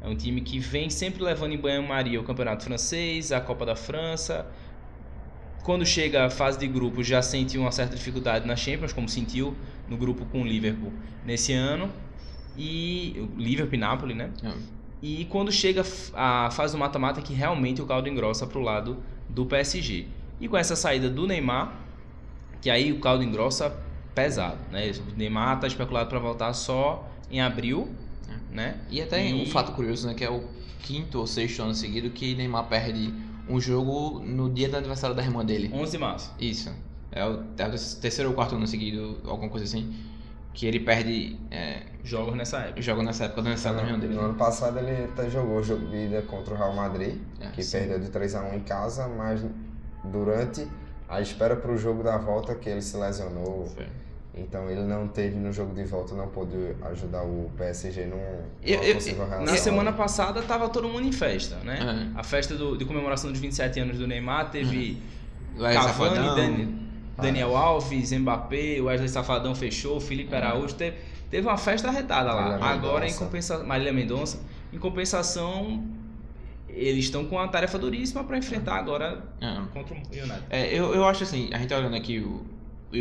É 0.00 0.08
um 0.08 0.16
time 0.16 0.40
que 0.40 0.58
vem 0.58 0.90
sempre 0.90 1.22
levando 1.22 1.52
em 1.52 1.56
banho-maria 1.56 2.20
o 2.20 2.24
Campeonato 2.24 2.64
Francês, 2.64 3.30
a 3.30 3.40
Copa 3.40 3.64
da 3.64 3.76
França. 3.76 4.46
Quando 5.62 5.86
chega 5.86 6.26
a 6.26 6.30
fase 6.30 6.58
de 6.58 6.66
grupos 6.66 7.06
já 7.06 7.22
sente 7.22 7.56
uma 7.56 7.70
certa 7.70 7.94
dificuldade 7.94 8.46
na 8.46 8.56
Champions, 8.56 8.92
como 8.92 9.08
sentiu 9.08 9.56
no 9.88 9.96
grupo 9.96 10.26
com 10.26 10.42
o 10.42 10.44
Liverpool 10.44 10.92
nesse 11.24 11.52
ano. 11.52 11.88
E 12.56 13.14
o 13.16 13.40
Liverpool 13.40 13.74
e 13.74 13.78
Napoli, 13.78 14.14
né? 14.14 14.30
É. 14.42 14.52
E 15.00 15.24
quando 15.26 15.50
chega 15.52 15.82
a 16.14 16.50
fase 16.50 16.74
do 16.74 16.78
mata-mata 16.78 17.22
que 17.22 17.32
realmente 17.32 17.80
o 17.80 17.86
caldo 17.86 18.08
engrossa 18.08 18.46
pro 18.46 18.60
lado 18.60 18.98
do 19.28 19.46
PSG. 19.46 20.06
E 20.40 20.48
com 20.48 20.56
essa 20.56 20.74
saída 20.74 21.08
do 21.08 21.26
Neymar, 21.26 21.76
que 22.62 22.70
aí 22.70 22.90
o 22.92 23.00
caldo 23.00 23.22
engrossa 23.22 23.76
pesado, 24.14 24.58
né? 24.70 24.90
O 24.90 25.18
Neymar 25.18 25.60
tá 25.60 25.66
especulado 25.66 26.08
para 26.08 26.18
voltar 26.18 26.52
só 26.54 27.06
em 27.30 27.40
abril, 27.42 27.90
né? 28.50 28.76
E 28.88 29.02
até 29.02 29.26
E- 29.28 29.34
um 29.42 29.46
fato 29.46 29.72
curioso, 29.72 30.06
né? 30.06 30.14
Que 30.14 30.24
é 30.24 30.30
o 30.30 30.44
quinto 30.80 31.18
ou 31.18 31.26
sexto 31.26 31.60
ano 31.62 31.74
seguido 31.74 32.08
que 32.10 32.34
Neymar 32.34 32.68
perde 32.68 33.12
um 33.48 33.60
jogo 33.60 34.20
no 34.20 34.48
dia 34.50 34.68
do 34.68 34.76
aniversário 34.76 35.14
da 35.14 35.22
irmã 35.22 35.44
dele. 35.44 35.70
11 35.74 35.92
de 35.92 35.98
março. 35.98 36.32
Isso. 36.40 36.72
É 37.10 37.24
o, 37.26 37.42
é 37.58 37.66
o 37.66 37.70
terceiro 38.00 38.30
ou 38.30 38.34
quarto 38.34 38.54
ano 38.54 38.66
seguido, 38.66 39.18
alguma 39.26 39.50
coisa 39.50 39.66
assim. 39.66 39.94
Que 40.54 40.66
ele 40.66 40.80
perde 40.80 41.38
é, 41.50 41.82
Jogos 42.04 42.34
nessa 42.36 42.58
época. 42.58 42.82
jogo 42.82 43.02
nessa 43.02 43.24
época 43.24 43.40
do 43.42 43.46
aniversário 43.46 43.78
da 43.78 43.84
irmã 43.86 43.98
dele. 43.98 44.14
No 44.14 44.20
ano 44.20 44.34
passado 44.34 44.78
ele 44.78 45.04
até 45.04 45.30
jogou 45.30 45.58
o 45.58 45.62
jogo 45.62 45.86
de 45.88 45.96
ida 46.06 46.22
contra 46.22 46.52
o 46.54 46.56
Real 46.56 46.74
Madrid, 46.74 47.16
É, 47.40 47.48
que 47.48 47.62
sim. 47.62 47.78
perdeu 47.78 47.98
de 48.00 48.10
3 48.10 48.34
a 48.34 48.42
1 48.42 48.54
em 48.56 48.60
casa, 48.60 49.08
mas 49.08 49.42
durante 50.04 50.66
a 51.12 51.20
espera 51.20 51.54
para 51.56 51.70
o 51.70 51.76
jogo 51.76 52.02
da 52.02 52.16
volta 52.16 52.54
que 52.54 52.68
ele 52.68 52.82
se 52.82 52.96
lesionou. 52.96 53.66
Foi. 53.74 53.86
Então 54.34 54.70
ele 54.70 54.80
não 54.82 55.06
teve 55.06 55.36
no 55.36 55.52
jogo 55.52 55.74
de 55.74 55.84
volta, 55.84 56.14
não 56.14 56.26
pôde 56.28 56.56
ajudar 56.90 57.22
o 57.22 57.50
PSG 57.58 58.06
num, 58.06 58.16
Eu- 58.64 58.76
numa 58.78 58.88
eu- 58.88 58.94
possível 58.94 59.26
Na 59.26 59.56
semana 59.58 59.92
passada 59.92 60.40
tava 60.40 60.70
todo 60.70 60.88
mundo 60.88 61.06
em 61.06 61.12
festa, 61.12 61.56
né? 61.56 62.08
É. 62.14 62.18
A 62.18 62.22
festa 62.24 62.54
do- 62.54 62.76
de 62.78 62.84
comemoração 62.86 63.30
dos 63.30 63.38
27 63.40 63.78
anos 63.80 63.98
do 63.98 64.06
Neymar 64.06 64.50
teve 64.50 65.02
Vai, 65.54 65.74
Cavani. 65.74 66.16
Dani- 66.34 66.82
Daniel 67.18 67.54
Alves, 67.54 68.10
Mbappé, 68.10 68.80
Wesley 68.80 69.08
Safadão 69.10 69.54
fechou, 69.54 70.00
Felipe 70.00 70.34
Araújo. 70.34 70.74
Teve, 70.76 70.96
teve 71.30 71.46
uma 71.46 71.58
festa 71.58 71.88
arretada 71.88 72.32
lá. 72.32 72.42
Marília 72.58 72.66
Agora, 72.70 73.06
em 73.06 73.12
compensação. 73.12 73.66
Marília 73.66 73.92
Mendonça. 73.92 74.40
Em 74.72 74.78
compensação, 74.78 75.84
eles 76.74 77.04
estão 77.04 77.24
com 77.24 77.36
uma 77.36 77.48
tarefa 77.48 77.78
duríssima 77.78 78.24
para 78.24 78.38
enfrentar 78.38 78.76
agora 78.76 79.22
É. 79.40 79.60
contra 79.72 79.94
o 79.94 79.98
United. 79.98 80.42
É, 80.50 80.72
eu, 80.72 80.94
eu 80.94 81.04
acho 81.06 81.22
assim, 81.22 81.50
a 81.52 81.58
gente 81.58 81.68
tá 81.68 81.78
olhando 81.78 81.96
aqui 81.96 82.18
o, 82.18 82.44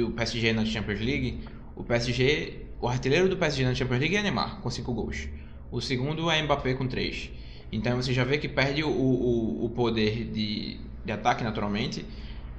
o 0.05 0.11
PSG 0.11 0.53
na 0.53 0.65
Champions 0.65 0.99
League, 0.99 1.39
o 1.75 1.83
PSG, 1.83 2.65
o 2.81 2.87
artilheiro 2.87 3.29
do 3.29 3.37
PSG 3.37 3.63
na 3.65 3.73
Champions 3.73 3.99
League 3.99 4.15
é 4.15 4.21
Neymar, 4.21 4.59
com 4.61 4.69
5 4.69 4.93
gols. 4.93 5.27
O 5.71 5.79
segundo 5.81 6.29
é 6.29 6.41
Mbappé 6.41 6.73
com 6.73 6.87
3. 6.87 7.29
Então 7.71 7.95
você 7.95 8.13
já 8.13 8.23
vê 8.25 8.37
que 8.37 8.49
perde 8.49 8.83
o, 8.83 8.89
o, 8.89 9.65
o 9.65 9.69
poder 9.69 10.25
de, 10.25 10.77
de 11.05 11.11
ataque, 11.11 11.43
naturalmente. 11.43 12.05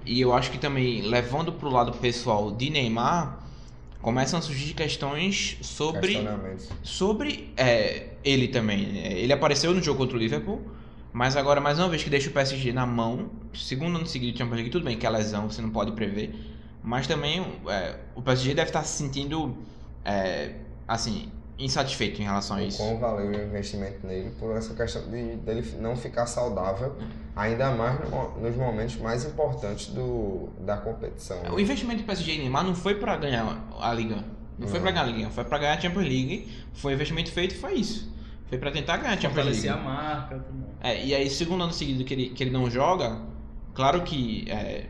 E 0.07 0.21
eu 0.21 0.33
acho 0.33 0.51
que 0.51 0.59
também, 0.59 1.03
levando 1.03 1.53
pro 1.53 1.69
lado 1.71 1.93
pessoal 1.99 2.51
de 2.51 2.71
Neymar, 2.71 3.39
começam 4.01 4.39
a 4.39 4.43
surgir 4.43 4.73
questões 4.75 5.59
sobre, 5.61 6.15
sobre 6.83 7.53
é, 7.57 8.09
ele 8.25 8.49
também. 8.49 8.97
Ele 8.99 9.33
apareceu 9.33 9.73
no 9.75 9.83
jogo 9.83 9.99
contra 9.99 10.17
o 10.17 10.19
Liverpool, 10.19 10.63
mas 11.13 11.37
agora, 11.37 11.61
mais 11.61 11.79
uma 11.79 11.89
vez, 11.89 12.03
que 12.03 12.11
deixa 12.11 12.31
o 12.31 12.33
PSG 12.33 12.73
na 12.73 12.87
mão, 12.87 13.31
segundo 13.55 13.97
ano 13.97 14.07
seguido 14.07 14.33
de 14.33 14.39
Champions 14.39 14.57
League, 14.57 14.71
tudo 14.71 14.85
bem 14.85 14.97
que 14.97 15.07
é 15.07 15.11
lesão, 15.11 15.51
você 15.51 15.61
não 15.61 15.71
pode 15.71 15.93
prever, 15.93 16.35
mas 16.83 17.07
também 17.07 17.45
é, 17.69 17.97
o 18.15 18.23
PSG 18.23 18.55
deve 18.55 18.71
estar 18.71 18.83
se 18.83 18.97
sentindo, 18.97 19.57
é, 20.05 20.55
assim, 20.89 21.31
insatisfeito 21.59 22.21
em 22.21 22.25
relação 22.25 22.57
a 22.57 22.63
isso. 22.63 22.79
quão 22.79 22.99
valeu 22.99 23.27
o 23.31 23.35
investimento 23.35 24.07
nele 24.07 24.31
por 24.41 24.57
essa 24.57 24.75
questão 24.75 25.03
de 25.11 25.37
dele 25.37 25.65
não 25.81 25.95
ficar 25.97 26.27
saudável, 26.27 26.97
ainda 27.37 27.71
mais 27.73 28.01
no 28.01 28.41
nos 28.41 28.57
momentos 28.57 28.97
mais 28.97 29.25
importantes 29.25 29.89
do, 29.89 30.49
da 30.61 30.77
competição. 30.79 31.39
O 31.53 31.61
investimento 31.61 32.03
do 32.03 32.07
PSG 32.07 32.33
em 32.33 32.39
Neymar 32.41 32.65
não 32.65 32.75
foi 32.75 32.95
pra 32.97 33.17
ganhar 33.17 33.65
a 33.79 33.93
Liga. 33.93 34.25
Não 34.59 34.67
foi 34.67 34.79
Não. 34.79 34.83
pra 34.83 34.91
ganhar 34.93 35.05
a 35.05 35.07
Liga, 35.07 35.31
foi 35.31 35.45
pra 35.45 35.59
ganhar 35.59 35.75
a 35.75 35.81
Champions 35.81 36.05
League. 36.05 36.49
Foi 36.75 36.93
o 36.93 36.95
investimento 36.95 37.31
feito, 37.31 37.55
foi 37.55 37.75
isso. 37.75 38.13
Foi 38.49 38.59
pra 38.59 38.71
tentar 38.71 38.99
ganhar 38.99 39.15
a 39.15 39.21
Champions 39.21 39.47
League. 39.47 39.69
A 39.69 39.77
marca. 39.77 40.39
tudo 40.39 40.59
mais. 40.59 40.62
É, 40.83 41.05
e 41.05 41.15
aí, 41.15 41.31
segundo 41.31 41.63
ano 41.63 41.73
seguido 41.73 42.03
que 42.05 42.13
ele, 42.13 42.31
que 42.31 42.43
ele 42.43 42.51
não 42.51 42.69
joga, 42.69 43.21
claro 43.73 44.03
que, 44.03 44.45
é, 44.51 44.87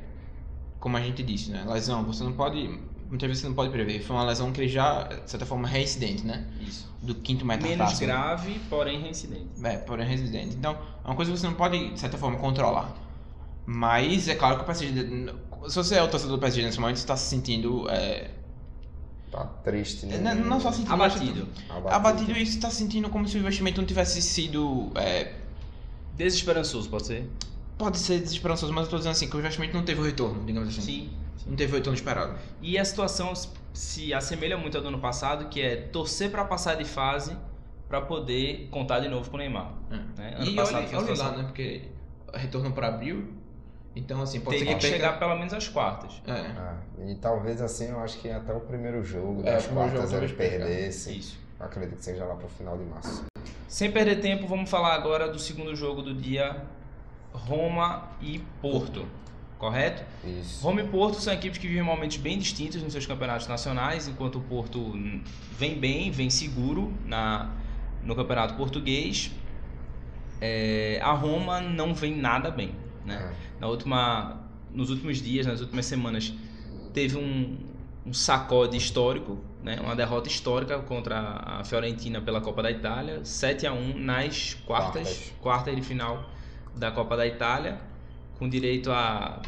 como 0.81 0.97
a 0.97 1.01
gente 1.01 1.23
disse, 1.23 1.51
né? 1.51 1.65
Lesão, 1.69 2.03
você 2.05 2.25
não 2.25 2.33
pode. 2.33 2.81
Muitas 3.11 3.29
vezes 3.29 3.43
você 3.43 3.49
não 3.49 3.55
pode 3.55 3.71
prever. 3.71 4.01
Foi 4.01 4.17
uma 4.17 4.25
lesão 4.25 4.51
que 4.51 4.61
ele 4.63 4.69
já, 4.71 5.03
de 5.03 5.31
certa 5.31 5.45
forma, 5.45 5.69
é 5.69 5.73
reincidente, 5.73 6.25
né? 6.25 6.47
Isso. 6.67 6.91
Do 7.03 7.15
quinto 7.17 7.45
Menos 7.45 7.67
metatarso. 7.69 8.01
grave, 8.01 8.59
porém 8.71 9.03
reincidente. 9.03 9.49
É, 9.63 9.77
porém 9.77 10.07
residente. 10.07 10.57
Então, 10.57 10.73
é 11.05 11.09
uma 11.09 11.15
coisa 11.15 11.31
que 11.31 11.39
você 11.39 11.47
não 11.47 11.55
pode, 11.55 11.91
de 11.93 12.01
certa 12.01 12.17
forma, 12.17 12.39
controlar. 12.39 12.97
Mas 13.67 14.29
é 14.29 14.35
claro 14.35 14.57
que 14.57 14.63
o 14.63 14.65
PSG. 14.65 15.31
Se 15.69 15.77
você 15.77 15.97
é 15.97 16.03
o 16.03 16.09
torcedor 16.09 16.37
do 16.37 16.41
PSG 16.41 16.63
nesse 16.65 16.81
momento, 16.81 16.97
você 16.97 17.03
está 17.03 17.17
se 17.17 17.27
sentindo. 17.29 17.87
É, 17.91 18.31
Tá 19.31 19.45
triste, 19.65 20.05
né? 20.07 20.19
não, 20.19 20.35
não 20.45 20.61
só 20.61 20.71
sentindo. 20.71 20.95
mas 20.97 21.15
Abatido. 21.15 21.49
Abatido 21.91 22.33
e 22.33 22.47
você 22.47 22.57
está 22.57 22.69
sentindo 22.71 23.09
como 23.09 23.27
se 23.27 23.37
o 23.37 23.41
investimento 23.41 23.81
não 23.81 23.87
tivesse 23.87 24.21
sido. 24.21 24.91
é, 24.95 25.42
Desesperançoso, 26.17 26.89
pode 26.91 27.07
ser? 27.07 27.29
pode 27.79 27.99
ser 27.99 28.21
desesperançoso, 28.21 28.73
mas 28.73 28.83
eu 28.83 28.85
estou 28.85 28.99
dizendo 29.01 29.13
assim, 29.13 29.29
que 29.29 29.37
o 29.37 29.41
investimento 29.41 29.75
não 29.77 29.85
teve 29.85 30.01
o 30.01 30.05
retorno, 30.05 30.45
digamos 30.45 30.69
assim. 30.69 30.83
Sim. 30.83 31.11
Não 31.49 31.57
teve 31.57 31.73
o 31.73 31.77
retorno 31.77 31.97
esperado. 31.97 32.39
E 32.61 32.79
a 32.79 32.85
situação 32.85 33.33
se 33.73 34.15
assemelha 34.15 34.57
muito 34.57 34.77
ao 34.77 34.83
do 34.83 34.89
ano 34.89 35.01
passado, 35.01 35.49
que 35.49 35.61
é 35.61 35.75
torcer 35.77 36.31
para 36.31 36.45
passar 36.45 36.77
de 36.77 36.85
fase 36.85 37.37
para 37.89 38.01
poder 38.01 38.69
contar 38.71 39.01
de 39.01 39.09
novo 39.09 39.29
com 39.29 39.37
o 39.37 39.39
Neymar. 39.39 39.73
Né? 39.91 40.35
Ano 40.37 40.45
E 40.47 40.55
passado 40.55 40.77
olha, 40.77 40.87
foi 40.89 40.99
olha 40.99 41.19
lá, 41.19 41.37
né? 41.39 41.43
Porque 41.45 41.83
retorno 42.33 42.71
para 42.73 42.87
abril. 42.89 43.33
Então, 43.97 44.23
assim, 44.23 44.39
pode 44.41 44.59
Teria 44.59 44.73
ser 44.75 44.79
que 44.79 44.85
que 44.85 44.91
perca. 44.93 45.05
chegar 45.07 45.19
pelo 45.19 45.37
menos 45.37 45.53
às 45.53 45.67
quartas. 45.69 46.23
É. 46.27 46.33
Ah, 46.33 46.77
e 47.05 47.15
talvez 47.17 47.61
assim, 47.61 47.89
eu 47.89 47.99
acho 48.01 48.19
que 48.21 48.31
até 48.31 48.55
o 48.55 48.61
primeiro 48.61 49.03
jogo 49.05 49.41
É, 49.45 49.55
das 49.55 49.67
primeiro 49.67 49.91
quartas 49.91 50.11
jogo 50.11 50.25
ele 50.25 50.33
talvez 50.33 50.51
perca. 50.51 50.67
perdesse. 50.67 51.19
Isso. 51.19 51.39
Acredito 51.59 51.97
que 51.99 52.05
seja 52.05 52.25
lá 52.25 52.37
pro 52.37 52.49
final 52.49 52.79
de 52.79 52.85
março. 52.85 53.25
Sem 53.73 53.91
perder 53.91 54.17
tempo, 54.21 54.47
vamos 54.47 54.69
falar 54.69 54.95
agora 54.95 55.33
do 55.33 55.39
segundo 55.39 55.75
jogo 55.75 56.03
do 56.03 56.13
dia: 56.13 56.63
Roma 57.33 58.07
e 58.21 58.39
Porto. 58.61 59.07
Correto? 59.57 60.05
Isso. 60.23 60.63
Roma 60.63 60.83
e 60.83 60.87
Porto 60.87 61.19
são 61.19 61.33
equipes 61.33 61.57
que 61.57 61.67
vivem 61.67 61.83
momentos 61.83 62.19
bem 62.19 62.39
distintos 62.39 62.83
nos 62.83 62.93
seus 62.93 63.07
campeonatos 63.07 63.47
nacionais, 63.47 64.07
enquanto 64.07 64.37
o 64.37 64.43
Porto 64.43 64.93
vem 65.59 65.81
bem, 65.81 66.11
vem 66.11 66.29
seguro 66.29 66.93
na, 67.07 67.51
no 68.05 68.15
campeonato 68.15 68.57
português. 68.57 69.31
É, 70.39 71.01
a 71.03 71.13
Roma 71.13 71.63
não 71.63 71.95
vem 71.95 72.15
nada 72.15 72.51
bem. 72.51 72.75
Né? 73.07 73.33
É. 73.33 73.59
Na 73.59 73.69
última, 73.69 74.39
nos 74.71 74.91
últimos 74.91 75.23
dias, 75.23 75.47
nas 75.47 75.63
últimas 75.63 75.87
semanas, 75.87 76.35
teve 76.93 77.17
um, 77.17 77.57
um 78.05 78.13
sacode 78.13 78.77
histórico, 78.77 79.39
né? 79.63 79.79
uma 79.81 79.95
derrota 79.95 80.29
histórica 80.29 80.79
contra 80.81 81.19
a 81.19 81.65
Fiorentina 81.65 82.21
pela 82.21 82.41
Copa 82.41 82.63
da 82.63 82.71
Itália, 82.71 83.25
7 83.25 83.67
a 83.67 83.73
1 83.73 83.99
nas 83.99 84.55
quartas, 84.67 85.09
Quartas. 85.09 85.33
quarta 85.41 85.75
de 85.75 85.83
final 85.83 86.29
da 86.75 86.91
Copa 86.91 87.17
da 87.17 87.27
Itália, 87.27 87.81
com 88.39 88.49
direito 88.49 88.91
a 88.91 89.41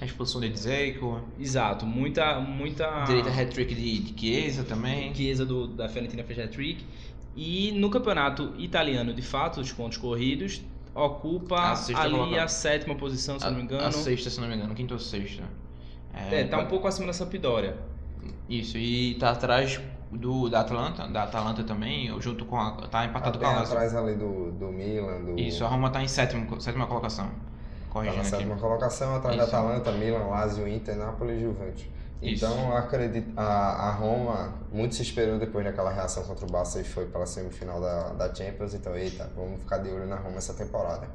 A 0.00 0.04
expulsão 0.04 0.40
de 0.40 0.50
Dzeko. 0.50 1.20
Exato, 1.38 1.84
muita 1.86 2.38
muita 2.40 3.02
Direito 3.04 3.28
a 3.28 3.32
hat-trick 3.32 3.74
de, 3.74 3.98
de 4.00 4.20
Chiesa 4.20 4.62
também. 4.64 5.12
Chiesa 5.14 5.44
do, 5.44 5.66
da 5.66 5.88
Fiorentina 5.88 6.22
fez 6.22 6.38
hat-trick. 6.38 6.84
E 7.36 7.72
no 7.72 7.90
campeonato 7.90 8.54
italiano, 8.58 9.12
de 9.12 9.22
fato, 9.22 9.60
os 9.60 9.72
pontos 9.72 9.98
corridos, 9.98 10.62
ocupa 10.94 11.56
A 11.56 11.72
ali 11.72 12.12
colocada. 12.12 12.44
a 12.44 12.48
sétima 12.48 12.94
posição, 12.94 13.38
se 13.40 13.44
A, 13.46 13.50
não 13.50 13.56
me 13.58 13.64
engano. 13.64 13.84
a 13.84 13.90
sexta, 13.90 14.30
se 14.30 14.40
não 14.40 14.46
me 14.46 14.54
engano, 14.54 14.72
quinta 14.74 14.94
ou 14.94 15.00
sexta. 15.00 15.42
É, 16.14 16.44
tá 16.44 16.58
um 16.58 16.66
pouco 16.66 16.86
acima 16.86 17.06
da 17.08 17.12
Sampdoria. 17.12 17.76
Isso, 18.48 18.76
e 18.78 19.14
tá 19.16 19.30
atrás 19.30 19.80
do, 20.10 20.48
da 20.48 20.60
Atlanta, 20.60 21.08
da 21.08 21.24
Atalanta 21.24 21.64
também, 21.64 22.14
junto 22.20 22.44
com 22.44 22.56
a. 22.58 22.72
tá 22.88 23.04
empatado 23.04 23.38
Tá 23.38 23.44
com 23.44 23.50
a 23.50 23.58
Lazio. 23.58 23.74
atrás 23.74 23.94
ali 23.94 24.14
do, 24.14 24.52
do 24.52 24.66
Milan, 24.72 25.22
do... 25.24 25.38
Isso, 25.38 25.64
a 25.64 25.68
Roma 25.68 25.90
tá 25.90 26.02
em 26.02 26.08
sétimo, 26.08 26.60
sétima 26.60 26.86
colocação. 26.86 27.26
Tá 27.26 27.32
Corrigindo 27.90 28.22
na 28.22 28.28
aqui. 28.28 28.30
sétima 28.30 28.56
colocação, 28.56 29.16
atrás 29.16 29.36
da 29.36 29.44
Isso. 29.44 29.54
Atalanta, 29.56 29.92
Milan, 29.92 30.26
Lazio, 30.26 30.68
Inter, 30.68 30.96
Napoli 30.96 31.34
e 31.34 31.40
Juventus. 31.40 31.84
Isso. 32.22 32.46
Então, 32.46 32.74
acredito, 32.76 33.32
a, 33.36 33.42
a 33.88 33.90
Roma 33.92 34.54
muito 34.72 34.94
se 34.94 35.02
esperou 35.02 35.38
depois 35.38 35.64
daquela 35.64 35.90
reação 35.92 36.22
contra 36.24 36.46
o 36.46 36.50
Barça 36.50 36.80
e 36.80 36.84
foi 36.84 37.06
para 37.06 37.22
a 37.24 37.26
semifinal 37.26 37.80
da, 37.80 38.12
da 38.14 38.34
Champions. 38.34 38.72
Então, 38.74 38.96
eita, 38.96 39.30
vamos 39.36 39.60
ficar 39.60 39.78
de 39.78 39.90
olho 39.90 40.06
na 40.06 40.16
Roma 40.16 40.38
essa 40.38 40.54
temporada. 40.54 41.06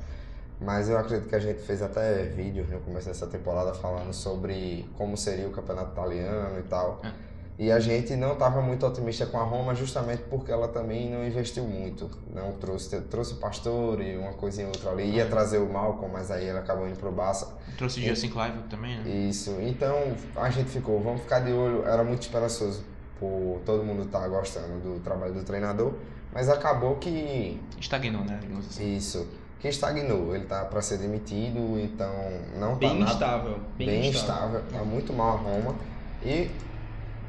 Mas 0.61 0.89
eu 0.89 0.97
acredito 0.97 1.29
que 1.29 1.35
a 1.35 1.39
gente 1.39 1.61
fez 1.61 1.81
até 1.81 2.23
vídeos 2.23 2.69
no 2.69 2.79
começo 2.81 3.07
dessa 3.07 3.27
temporada 3.27 3.73
falando 3.73 4.13
sobre 4.13 4.89
como 4.97 5.15
seria 5.15 5.47
o 5.47 5.51
campeonato 5.51 5.91
italiano 5.93 6.59
e 6.59 6.63
tal. 6.63 6.99
É. 7.03 7.29
E 7.59 7.71
a 7.73 7.79
gente 7.79 8.15
não 8.15 8.33
estava 8.33 8.61
muito 8.61 8.85
otimista 8.85 9.25
com 9.25 9.37
a 9.37 9.43
Roma 9.43 9.75
justamente 9.75 10.23
porque 10.29 10.49
ela 10.49 10.69
também 10.69 11.09
não 11.09 11.27
investiu 11.27 11.65
muito. 11.65 12.09
Não 12.33 12.53
trouxe, 12.53 13.01
trouxe 13.01 13.33
o 13.33 13.35
Pastore, 13.35 14.15
uma 14.15 14.31
coisa 14.31 14.61
e 14.61 14.65
outra 14.65 14.91
ali. 14.91 15.15
Ia 15.15 15.25
trazer 15.25 15.57
o 15.57 15.67
Malcolm, 15.67 16.09
mas 16.11 16.31
aí 16.31 16.47
ele 16.47 16.57
acabou 16.57 16.87
indo 16.87 16.97
pro 16.97 17.11
Barça. 17.11 17.53
Trouxe 17.77 18.01
Justin 18.01 18.29
Clive 18.29 18.63
também, 18.69 18.97
né? 18.99 19.09
Isso. 19.09 19.57
Então 19.59 19.93
a 20.37 20.49
gente 20.49 20.69
ficou, 20.69 21.01
vamos 21.01 21.21
ficar 21.21 21.39
de 21.39 21.51
olho. 21.51 21.85
Era 21.85 22.01
muito 22.01 22.21
esperançoso 22.21 22.81
por 23.19 23.59
todo 23.65 23.83
mundo 23.83 24.03
estar 24.03 24.25
gostando 24.29 24.79
do 24.79 24.99
trabalho 25.01 25.33
do 25.33 25.43
treinador, 25.43 25.93
mas 26.31 26.47
acabou 26.47 26.95
que 26.95 27.59
Estagnou, 27.77 28.23
né? 28.23 28.39
Assim. 28.57 28.95
isso, 28.95 29.27
que 29.59 29.67
estagnou. 29.67 30.35
Ele 30.35 30.45
tá 30.45 30.65
para 30.65 30.81
ser 30.81 30.97
demitido, 30.97 31.79
então 31.79 32.11
não 32.57 32.71
tá 32.73 32.75
Bem 32.79 32.99
nada 32.99 33.11
instável. 33.13 33.59
Bem, 33.77 33.87
bem 33.87 34.09
instável. 34.09 34.59
estável, 34.59 34.79
tá 34.79 34.85
muito 34.85 35.13
mal 35.13 35.37
a 35.37 35.39
Roma. 35.39 35.75
E 36.23 36.49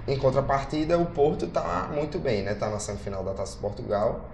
em 0.09 0.19
contrapartida, 0.19 0.99
o 0.99 1.07
Porto 1.07 1.47
tá 1.49 1.91
muito 1.95 2.19
bem, 2.19 2.43
né? 2.43 2.55
Tá 2.55 2.69
na 2.71 2.79
semifinal 2.79 3.23
da 3.25 3.33
Taça 3.35 3.55
de 3.55 3.61
Portugal. 3.61 4.29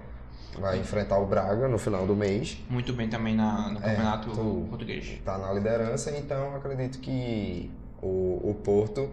Vai 0.58 0.78
enfrentar 0.78 1.18
o 1.18 1.26
Braga 1.26 1.68
no 1.68 1.76
final 1.76 2.06
do 2.06 2.16
mês. 2.16 2.56
Muito 2.70 2.92
bem 2.94 3.08
também 3.10 3.34
na, 3.36 3.68
no 3.68 3.78
É, 3.78 3.82
campeonato 3.82 4.30
tu- 4.30 4.66
português. 4.70 5.20
Tá 5.22 5.36
na 5.36 5.52
liderança, 5.52 6.10
então 6.16 6.54
acredito 6.56 6.98
que 6.98 7.70
o, 8.00 8.40
o 8.42 8.56
Porto 8.64 9.10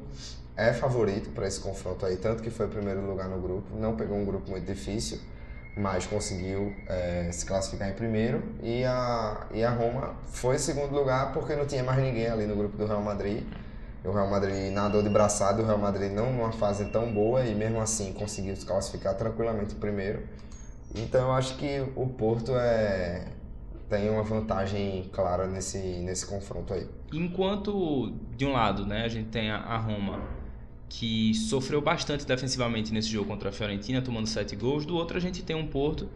é 0.55 0.71
favorito 0.71 1.31
para 1.31 1.45
esse 1.45 1.59
confronto 1.59 2.05
aí, 2.05 2.15
tanto 2.15 2.41
que 2.41 2.49
foi 2.49 2.67
primeiro 2.67 3.01
lugar 3.05 3.27
no 3.27 3.41
grupo, 3.41 3.75
não 3.75 3.95
pegou 3.95 4.15
um 4.17 4.23
grupo 4.23 4.49
muito 4.51 4.65
difícil, 4.65 5.19
mas 5.75 6.05
conseguiu 6.05 6.73
é, 6.87 7.29
se 7.31 7.45
classificar 7.45 7.89
em 7.89 7.93
primeiro 7.93 8.43
e 8.61 8.83
a, 8.83 9.47
e 9.51 9.63
a 9.63 9.71
Roma 9.71 10.15
foi 10.25 10.55
em 10.55 10.59
segundo 10.59 10.93
lugar 10.93 11.33
porque 11.33 11.55
não 11.55 11.65
tinha 11.65 11.83
mais 11.83 11.99
ninguém 11.99 12.27
ali 12.27 12.45
no 12.45 12.55
grupo 12.55 12.77
do 12.77 12.85
Real 12.85 13.01
Madrid. 13.01 13.43
O 14.05 14.11
Real 14.11 14.29
Madrid 14.29 14.71
nadou 14.71 15.01
de 15.01 15.09
braçada, 15.09 15.61
o 15.61 15.65
Real 15.65 15.77
Madrid 15.77 16.11
não 16.11 16.31
numa 16.31 16.51
fase 16.51 16.85
tão 16.85 17.11
boa 17.11 17.45
e 17.45 17.55
mesmo 17.55 17.79
assim 17.79 18.13
conseguiu 18.13 18.55
se 18.55 18.65
classificar 18.65 19.15
tranquilamente 19.15 19.73
em 19.73 19.79
primeiro. 19.79 20.23
Então 20.93 21.21
eu 21.21 21.31
acho 21.31 21.57
que 21.57 21.83
o 21.95 22.05
Porto 22.07 22.51
é, 22.55 23.25
tem 23.89 24.09
uma 24.09 24.23
vantagem 24.23 25.09
clara 25.11 25.47
nesse, 25.47 25.77
nesse 25.77 26.25
confronto 26.25 26.73
aí. 26.73 26.87
Enquanto, 27.11 28.11
de 28.35 28.45
um 28.45 28.51
lado, 28.51 28.85
né, 28.85 29.03
a 29.05 29.07
gente 29.07 29.29
tem 29.29 29.49
a, 29.49 29.57
a 29.57 29.77
Roma, 29.77 30.19
que 30.95 31.33
sofreu 31.33 31.81
bastante 31.81 32.23
defensivamente 32.23 32.93
nesse 32.93 33.09
jogo 33.09 33.27
contra 33.27 33.49
a 33.49 33.51
Fiorentina, 33.51 33.99
tomando 33.99 34.27
sete 34.27 34.55
gols. 34.55 34.85
Do 34.85 34.95
outro, 34.95 35.17
a 35.17 35.19
gente 35.19 35.41
tem 35.41 35.55
um 35.55 35.65
Porto 35.65 36.07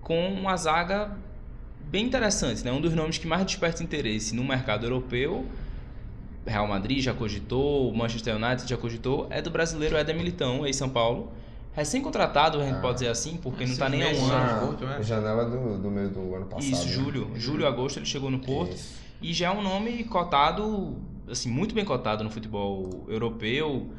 com 0.00 0.28
uma 0.32 0.56
zaga 0.56 1.16
bem 1.90 2.06
interessante, 2.06 2.64
né? 2.64 2.70
Um 2.70 2.80
dos 2.80 2.94
nomes 2.94 3.18
que 3.18 3.26
mais 3.26 3.44
desperta 3.44 3.82
interesse 3.82 4.32
no 4.34 4.44
mercado 4.44 4.86
europeu, 4.86 5.44
Real 6.46 6.66
Madrid 6.68 7.00
já 7.00 7.12
cogitou, 7.12 7.90
o 7.90 7.96
Manchester 7.96 8.36
United 8.36 8.68
já 8.68 8.76
cogitou, 8.76 9.26
é 9.30 9.42
do 9.42 9.50
brasileiro 9.50 9.96
Éder 9.96 10.14
Militão, 10.16 10.64
ex-São 10.64 10.88
Paulo. 10.88 11.32
Recém-contratado, 11.72 12.60
a 12.60 12.64
gente 12.64 12.76
Ah. 12.76 12.80
pode 12.80 12.94
dizer 13.00 13.08
assim, 13.08 13.36
porque 13.42 13.64
não 13.64 13.72
Esses 13.72 13.78
tá 13.78 13.88
nem 13.88 14.00
há 14.04 14.06
um 14.06 14.24
ano. 14.26 14.46
né? 14.46 14.60
Porto, 14.60 14.86
né? 14.86 15.02
janela 15.02 15.44
do, 15.44 15.78
do 15.78 15.90
meio 15.90 16.08
do 16.08 16.36
ano 16.36 16.46
passado. 16.46 16.70
Isso, 16.70 16.86
né? 16.86 16.92
julho. 16.92 17.30
Julho, 17.34 17.66
agosto 17.66 17.98
ele 17.98 18.06
chegou 18.06 18.30
no 18.30 18.38
Porto. 18.38 18.74
Isso. 18.74 18.94
E 19.20 19.32
já 19.32 19.48
é 19.48 19.50
um 19.50 19.60
nome 19.62 20.04
cotado, 20.04 20.96
assim, 21.30 21.50
muito 21.50 21.74
bem 21.74 21.84
cotado 21.84 22.22
no 22.22 22.30
futebol 22.30 23.04
europeu, 23.08 23.90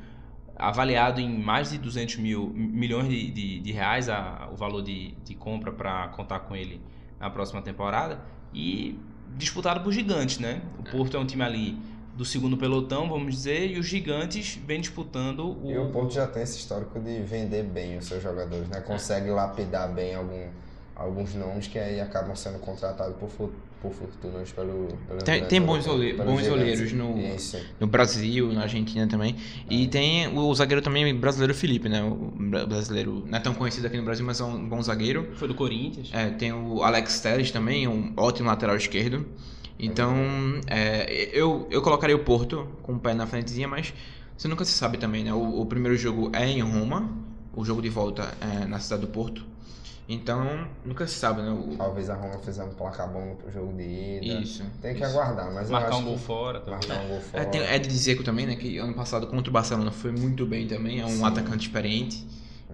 avaliado 0.55 1.19
em 1.19 1.37
mais 1.37 1.71
de 1.71 1.77
200 1.77 2.17
mil, 2.17 2.49
milhões 2.53 3.09
de, 3.09 3.31
de, 3.31 3.59
de 3.59 3.71
reais 3.71 4.09
a, 4.09 4.49
o 4.51 4.55
valor 4.55 4.81
de, 4.81 5.11
de 5.23 5.35
compra 5.35 5.71
para 5.71 6.07
contar 6.09 6.39
com 6.41 6.55
ele 6.55 6.81
na 7.19 7.29
próxima 7.29 7.61
temporada. 7.61 8.19
E 8.53 8.99
disputado 9.35 9.81
por 9.81 9.91
gigantes, 9.91 10.39
né? 10.39 10.61
O 10.79 10.83
Porto 10.83 11.17
é 11.17 11.19
um 11.19 11.25
time 11.25 11.43
ali 11.43 11.77
do 12.15 12.23
segundo 12.23 12.55
pelotão, 12.55 13.09
vamos 13.09 13.35
dizer, 13.35 13.71
e 13.71 13.77
os 13.77 13.85
gigantes 13.85 14.57
vem 14.65 14.79
disputando 14.79 15.61
o. 15.61 15.69
E 15.69 15.77
o 15.77 15.89
Porto 15.89 16.13
já 16.13 16.25
tem 16.25 16.43
esse 16.43 16.57
histórico 16.57 16.99
de 16.99 17.21
vender 17.21 17.63
bem 17.63 17.97
os 17.97 18.05
seus 18.05 18.23
jogadores, 18.23 18.69
né? 18.69 18.79
Consegue 18.79 19.29
lapidar 19.29 19.91
bem 19.93 20.15
algum, 20.15 20.47
alguns 20.95 21.35
nomes 21.35 21.67
que 21.67 21.77
aí 21.77 21.99
acabam 21.99 22.35
sendo 22.35 22.59
contratados 22.59 23.15
por, 23.17 23.51
por 23.85 23.93
fortunas 23.93 24.51
pelo. 24.51 24.87
pelo 25.07 25.21
Tem, 25.21 25.45
tem 25.45 25.61
bons, 25.61 25.85
pelos 25.85 26.15
bons 26.17 26.47
goleiros 26.47 26.91
no, 26.93 27.17
Isso. 27.35 27.57
no 27.79 27.87
Brasil, 27.87 28.51
na 28.51 28.63
Argentina 28.63 29.07
também. 29.07 29.35
E 29.69 29.87
tem 29.87 30.27
o 30.27 30.53
zagueiro 30.55 30.81
também 30.81 31.13
brasileiro 31.15 31.53
Felipe, 31.53 31.87
né? 31.87 32.03
O 32.03 32.15
bra- 32.15 32.65
brasileiro 32.65 33.23
não 33.27 33.37
é 33.37 33.41
tão 33.41 33.53
conhecido 33.53 33.85
aqui 33.87 33.97
no 33.97 34.03
Brasil, 34.03 34.25
mas 34.25 34.39
é 34.39 34.43
um 34.43 34.67
bom 34.67 34.81
zagueiro. 34.81 35.29
Foi 35.35 35.47
do 35.47 35.53
Corinthians. 35.53 36.09
É, 36.11 36.29
tem 36.31 36.51
o 36.51 36.81
Alex 36.83 37.19
Telles 37.19 37.51
também, 37.51 37.87
um 37.87 38.13
ótimo 38.17 38.47
lateral 38.49 38.75
esquerdo. 38.75 39.25
Então, 39.77 40.15
é, 40.67 41.29
eu, 41.33 41.67
eu 41.69 41.81
colocaria 41.81 42.15
o 42.15 42.19
Porto 42.19 42.67
com 42.81 42.93
o 42.93 42.99
pé 42.99 43.13
na 43.13 43.27
frentezinha, 43.27 43.67
mas 43.67 43.93
você 44.37 44.47
nunca 44.47 44.63
se 44.65 44.71
sabe 44.71 44.97
também, 44.97 45.23
né? 45.23 45.33
O, 45.33 45.61
o 45.61 45.65
primeiro 45.65 45.97
jogo 45.97 46.31
é 46.33 46.47
em 46.49 46.61
Roma, 46.61 47.09
o 47.53 47.63
jogo 47.65 47.81
de 47.81 47.89
volta 47.89 48.33
é 48.41 48.65
na 48.65 48.79
cidade 48.79 49.01
do 49.01 49.07
Porto. 49.09 49.45
Então, 50.07 50.67
nunca 50.85 51.07
se 51.07 51.15
sabe, 51.15 51.41
né? 51.41 51.49
O- 51.49 51.75
Talvez 51.77 52.09
a 52.11 52.15
Roma 52.15 52.37
fizer 52.39 52.63
um 52.63 52.69
placar 52.73 53.11
bom 53.11 53.35
pro 53.35 53.51
jogo 53.51 53.73
de 53.73 53.83
ida. 54.21 54.39
isso. 54.41 54.63
Tem 54.81 54.93
que 54.93 55.01
isso. 55.03 55.09
aguardar, 55.11 55.51
mas 55.51 55.65
eu 55.67 55.71
Marcar 55.73 55.89
acho 55.89 55.99
um 55.99 56.03
gol 56.05 56.13
que 56.15 56.21
fora. 56.21 56.59
talvez. 56.59 56.87
Marcar 56.87 57.03
um 57.05 57.07
gol 57.09 57.21
fora. 57.21 57.43
É, 57.43 57.45
tem 57.47 57.61
o 57.61 57.63
Ed 57.63 57.87
Dzeko 57.87 58.23
também, 58.23 58.45
né? 58.45 58.55
Que 58.55 58.77
ano 58.77 58.93
passado 58.93 59.25
contra 59.27 59.49
o 59.49 59.53
Barcelona 59.53 59.91
foi 59.91 60.11
muito 60.11 60.45
bem 60.45 60.67
também. 60.67 60.99
É 61.01 61.05
um 61.05 61.09
Sim. 61.09 61.23
atacante 61.25 61.65
experiente. 61.67 62.23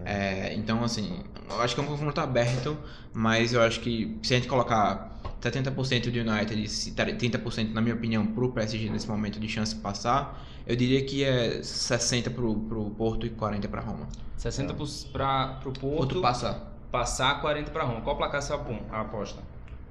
É, 0.04 0.52
então, 0.54 0.82
assim, 0.84 1.22
eu 1.48 1.60
acho 1.62 1.74
que 1.74 1.80
é 1.80 1.84
um 1.84 1.86
confronto 1.86 2.20
aberto, 2.20 2.76
mas 3.14 3.52
eu 3.54 3.62
acho 3.62 3.80
que 3.80 4.18
se 4.22 4.34
a 4.34 4.36
gente 4.36 4.48
colocar 4.48 5.18
70% 5.40 6.10
do 6.10 6.18
United 6.18 6.62
e 6.62 6.68
se 6.68 6.90
30%, 6.92 7.72
na 7.72 7.80
minha 7.80 7.94
opinião, 7.94 8.26
pro 8.26 8.50
PSG 8.52 8.90
nesse 8.90 9.08
momento 9.08 9.38
de 9.40 9.48
chance 9.48 9.74
de 9.74 9.80
passar, 9.80 10.44
eu 10.66 10.74
diria 10.76 11.02
que 11.04 11.22
é 11.24 11.62
60 11.62 12.30
pro, 12.30 12.54
pro 12.54 12.90
Porto 12.90 13.24
e 13.26 13.30
40 13.30 13.68
pra 13.68 13.80
Roma. 13.80 14.08
60 14.36 14.74
pro, 14.74 14.86
pra, 15.12 15.58
pro 15.62 15.72
Porto, 15.72 15.96
Porto 15.96 16.20
passar. 16.20 16.71
Passar, 16.92 17.40
40 17.40 17.70
pra 17.72 17.82
Roma. 17.82 18.02
Qual 18.02 18.16
placar 18.16 18.40
você 18.42 18.52
aposta? 18.52 19.42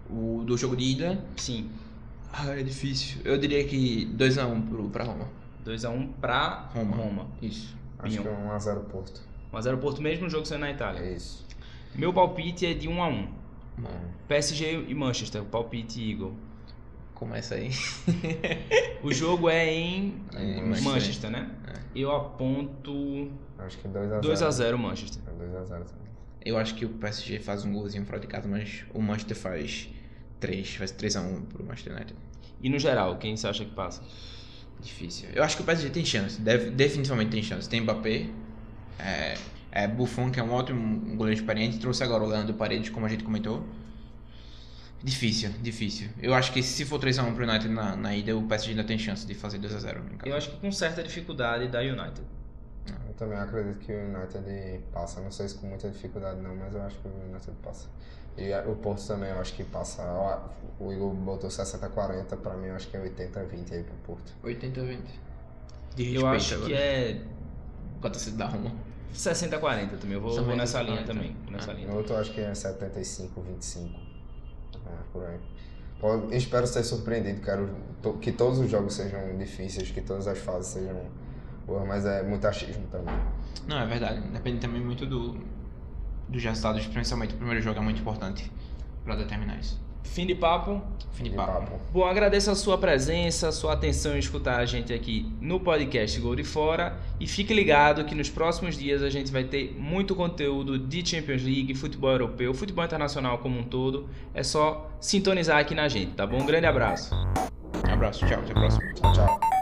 O 0.10 0.44
do 0.46 0.58
jogo 0.58 0.76
de 0.78 0.84
ida, 0.86 1.26
Sim. 1.36 1.70
ah, 2.32 2.48
é 2.58 2.64
difícil. 2.64 3.20
Eu 3.26 3.38
diria 3.38 3.64
que 3.66 4.06
2x1 4.16 4.70
pro, 4.70 4.90
pra 4.90 5.04
Roma. 5.04 5.28
2x1 5.66 6.10
pra 6.22 6.70
Roma. 6.74 6.96
Roma. 6.96 7.28
Isso. 7.42 7.76
Acho 8.00 8.18
que 8.18 8.24
Pinhão. 8.24 8.52
é 8.54 8.58
1x0 8.58 8.80
Porto. 8.86 9.22
1x0 9.54 9.78
Porto, 9.80 10.02
mesmo 10.02 10.30
jogo 10.30 10.46
sendo 10.46 10.62
na 10.62 10.72
Itália. 10.72 11.02
É 11.02 11.14
isso. 11.14 11.46
Meu 11.96 12.14
palpite 12.14 12.66
é 12.66 12.74
de 12.74 12.88
1x1. 12.88 13.28
Hum. 13.80 13.84
PSG 14.28 14.86
e 14.88 14.94
Manchester, 14.94 15.44
palpite 15.44 16.12
Eagle. 16.12 16.34
Começa 17.16 17.56
aí. 17.56 17.70
O 19.04 19.12
jogo 19.14 19.50
é 19.50 19.72
em 19.72 20.16
Em 20.36 20.62
Manchester, 20.64 20.92
Manchester. 20.92 21.30
né? 21.32 21.52
É. 21.68 21.80
Eu 21.96 22.12
aponto 22.16 23.30
Acho 23.60 23.78
que 23.78 23.88
2x0. 23.88 24.22
2x0 24.22 24.78
Manchester. 24.78 25.22
2x0 25.24 25.68
também. 25.68 26.11
Eu 26.44 26.58
acho 26.58 26.76
que 26.76 26.86
o 26.86 26.90
PSG 26.90 27.40
faz 27.40 27.64
um 27.66 27.72
golzinho 27.74 28.06
fora 28.06 28.20
de 28.20 28.28
casa, 28.28 28.48
mas 28.48 28.84
o 28.94 29.02
Manchester 29.02 29.38
faz 29.38 29.90
3, 30.40 30.76
faz 30.76 30.92
3x1 30.92 31.46
pro 31.46 31.64
Manchester 31.64 31.94
United. 31.96 32.16
E 32.62 32.70
no 32.70 32.80
geral, 32.80 33.18
quem 33.18 33.36
você 33.38 33.48
acha 33.48 33.64
que 33.66 33.72
passa? 33.72 34.02
Difícil. 34.80 35.30
Eu 35.34 35.44
acho 35.44 35.56
que 35.56 35.62
o 35.62 35.66
PSG 35.66 35.90
tem 35.92 36.04
chance, 36.04 36.42
deve- 36.42 36.72
definitivamente 36.72 37.30
tem 37.30 37.44
chance. 37.44 37.70
Tem 37.70 37.82
Mbappé, 37.82 38.28
é, 39.00 39.36
é 39.72 39.88
Buffon, 39.88 40.32
que 40.32 40.40
é 40.40 40.44
um 40.44 40.52
ótimo 40.52 41.16
goleiro 41.16 41.40
experiente, 41.40 41.78
trouxe 41.78 42.04
agora 42.04 42.24
o 42.24 42.28
Leandro 42.28 42.56
Paredes, 42.56 42.90
como 42.90 43.06
a 43.06 43.10
gente 43.10 43.24
comentou. 43.24 43.64
Difícil, 45.04 45.50
difícil. 45.62 46.10
Eu 46.22 46.34
acho 46.34 46.52
que 46.54 46.62
se 46.62 46.86
for 46.86 47.00
3x1 47.00 47.34
pro 47.34 47.44
United 47.48 47.70
na, 47.70 47.96
na 47.96 48.16
ida, 48.16 48.36
o 48.38 48.44
PSG 48.44 48.72
ainda 48.72 48.84
tem 48.84 49.00
chance 49.00 49.26
de 49.26 49.34
fazer 49.34 49.58
2x0 49.60 49.98
em 50.14 50.18
casa. 50.18 50.30
Eu 50.32 50.36
acho 50.36 50.52
que 50.52 50.58
com 50.58 50.72
certa 50.72 51.02
dificuldade 51.02 51.68
da 51.68 51.80
United. 51.82 52.22
Eu 53.22 53.28
também 53.28 53.38
acredito 53.38 53.78
que 53.78 53.92
o 53.94 54.00
United 54.00 54.84
passa. 54.92 55.22
Não 55.22 55.30
sei 55.32 55.48
se 55.48 55.56
com 55.56 55.68
muita 55.68 55.88
dificuldade 55.90 56.42
não, 56.42 56.56
mas 56.56 56.74
eu 56.74 56.82
acho 56.82 56.98
que 56.98 57.08
o 57.08 57.12
United 57.30 57.52
passa. 57.62 57.88
E 58.36 58.52
o 58.68 58.76
Porto 58.78 59.06
também 59.06 59.30
eu 59.30 59.40
acho 59.40 59.54
que 59.54 59.64
passa. 59.64 60.02
O 60.80 60.92
Igor 60.92 61.14
botou 61.14 61.48
60-40, 61.48 62.36
pra 62.38 62.56
mim 62.56 62.68
eu 62.68 62.76
acho 62.76 62.88
que 62.90 62.98
é 62.98 63.00
80-20 63.00 63.74
aí 63.74 63.84
pro 63.84 64.16
Porto. 64.16 64.34
80-20. 64.44 65.00
De 65.96 66.16
Eu 66.16 66.26
acho 66.26 66.62
que 66.66 66.74
é 66.74 67.22
Com 68.02 68.08
a 68.08 68.10
torcida 68.10 68.38
da 68.38 68.48
Roma. 68.48 68.72
60-40 69.14 70.00
também. 70.00 70.14
Eu 70.14 70.22
vou, 70.22 70.44
vou 70.44 70.56
nessa 70.56 70.80
60-40. 70.80 70.86
linha 70.86 71.04
também. 71.06 71.36
Nessa 71.52 71.72
Ah. 71.72 71.74
linha. 71.76 71.88
No 71.90 71.98
outro 71.98 72.14
eu 72.16 72.20
acho 72.20 72.34
que 72.34 72.42
é 72.42 72.52
75-25. 72.54 74.00
É, 74.74 74.90
por 75.14 75.24
aí. 75.26 75.38
Eu 76.02 76.32
espero 76.34 76.66
ser 76.66 76.84
surpreendido, 76.84 77.42
quero 77.42 77.70
que 78.20 78.32
todos 78.32 78.58
os 78.58 78.72
jogos 78.72 78.96
sejam 78.96 79.38
difíceis, 79.38 79.92
que 79.92 80.02
todas 80.02 80.28
as 80.28 80.40
fases 80.40 80.72
sejam 80.72 81.00
boas, 81.66 81.88
mas 81.88 82.06
é 82.06 82.24
muito 82.24 82.46
achismo 82.48 82.86
também. 82.88 83.16
Não, 83.68 83.80
é 83.80 83.86
verdade. 83.86 84.22
Depende 84.30 84.60
também 84.60 84.82
muito 84.82 85.06
do, 85.06 85.38
dos 86.28 86.44
resultados, 86.44 86.86
principalmente 86.88 87.34
o 87.34 87.38
primeiro 87.38 87.62
jogo 87.62 87.80
é 87.80 87.82
muito 87.82 88.02
importante 88.02 88.52
pra 89.04 89.16
determinar 89.16 89.58
isso. 89.60 89.80
Fim 90.04 90.26
de 90.26 90.36
papo. 90.36 90.82
Fim 91.14 91.26
de 91.26 91.30
De 91.30 91.36
papo. 91.38 91.54
papo. 91.54 91.80
Bom, 91.94 92.04
agradeço 92.04 92.52
a 92.52 92.56
sua 92.56 92.78
presença, 92.78 93.48
a 93.48 93.52
sua 93.52 93.74
atenção 93.74 94.16
em 94.16 94.20
escutar 94.20 94.58
a 94.60 94.66
gente 94.66 94.92
aqui 94.92 95.32
no 95.40 95.60
podcast 95.60 96.20
Gol 96.20 96.36
de 96.36 96.44
Fora. 96.44 96.98
E 97.20 97.28
fique 97.28 97.54
ligado 97.54 98.04
que 98.04 98.14
nos 98.14 98.30
próximos 98.30 98.76
dias 98.76 99.02
a 99.04 99.10
gente 99.10 99.32
vai 99.32 99.44
ter 99.46 99.74
muito 99.78 100.14
conteúdo 100.16 100.78
de 100.78 101.08
Champions 101.08 101.44
League, 101.44 101.74
futebol 101.76 102.12
europeu, 102.12 102.54
futebol 102.54 102.84
internacional 102.84 103.38
como 103.38 103.58
um 103.60 103.64
todo. 103.64 104.10
É 104.34 104.44
só 104.44 104.90
sintonizar 105.00 105.60
aqui 105.60 105.74
na 105.76 105.88
gente, 105.88 106.14
tá 106.14 106.28
bom? 106.28 106.42
Um 106.42 106.46
grande 106.46 106.66
abraço. 106.66 107.16
Um 107.88 107.94
abraço, 107.94 108.26
tchau, 108.26 108.40
até 108.40 108.52
a 108.52 108.56
próxima. 108.56 108.94
Tchau, 108.96 109.14
tchau. 109.14 109.61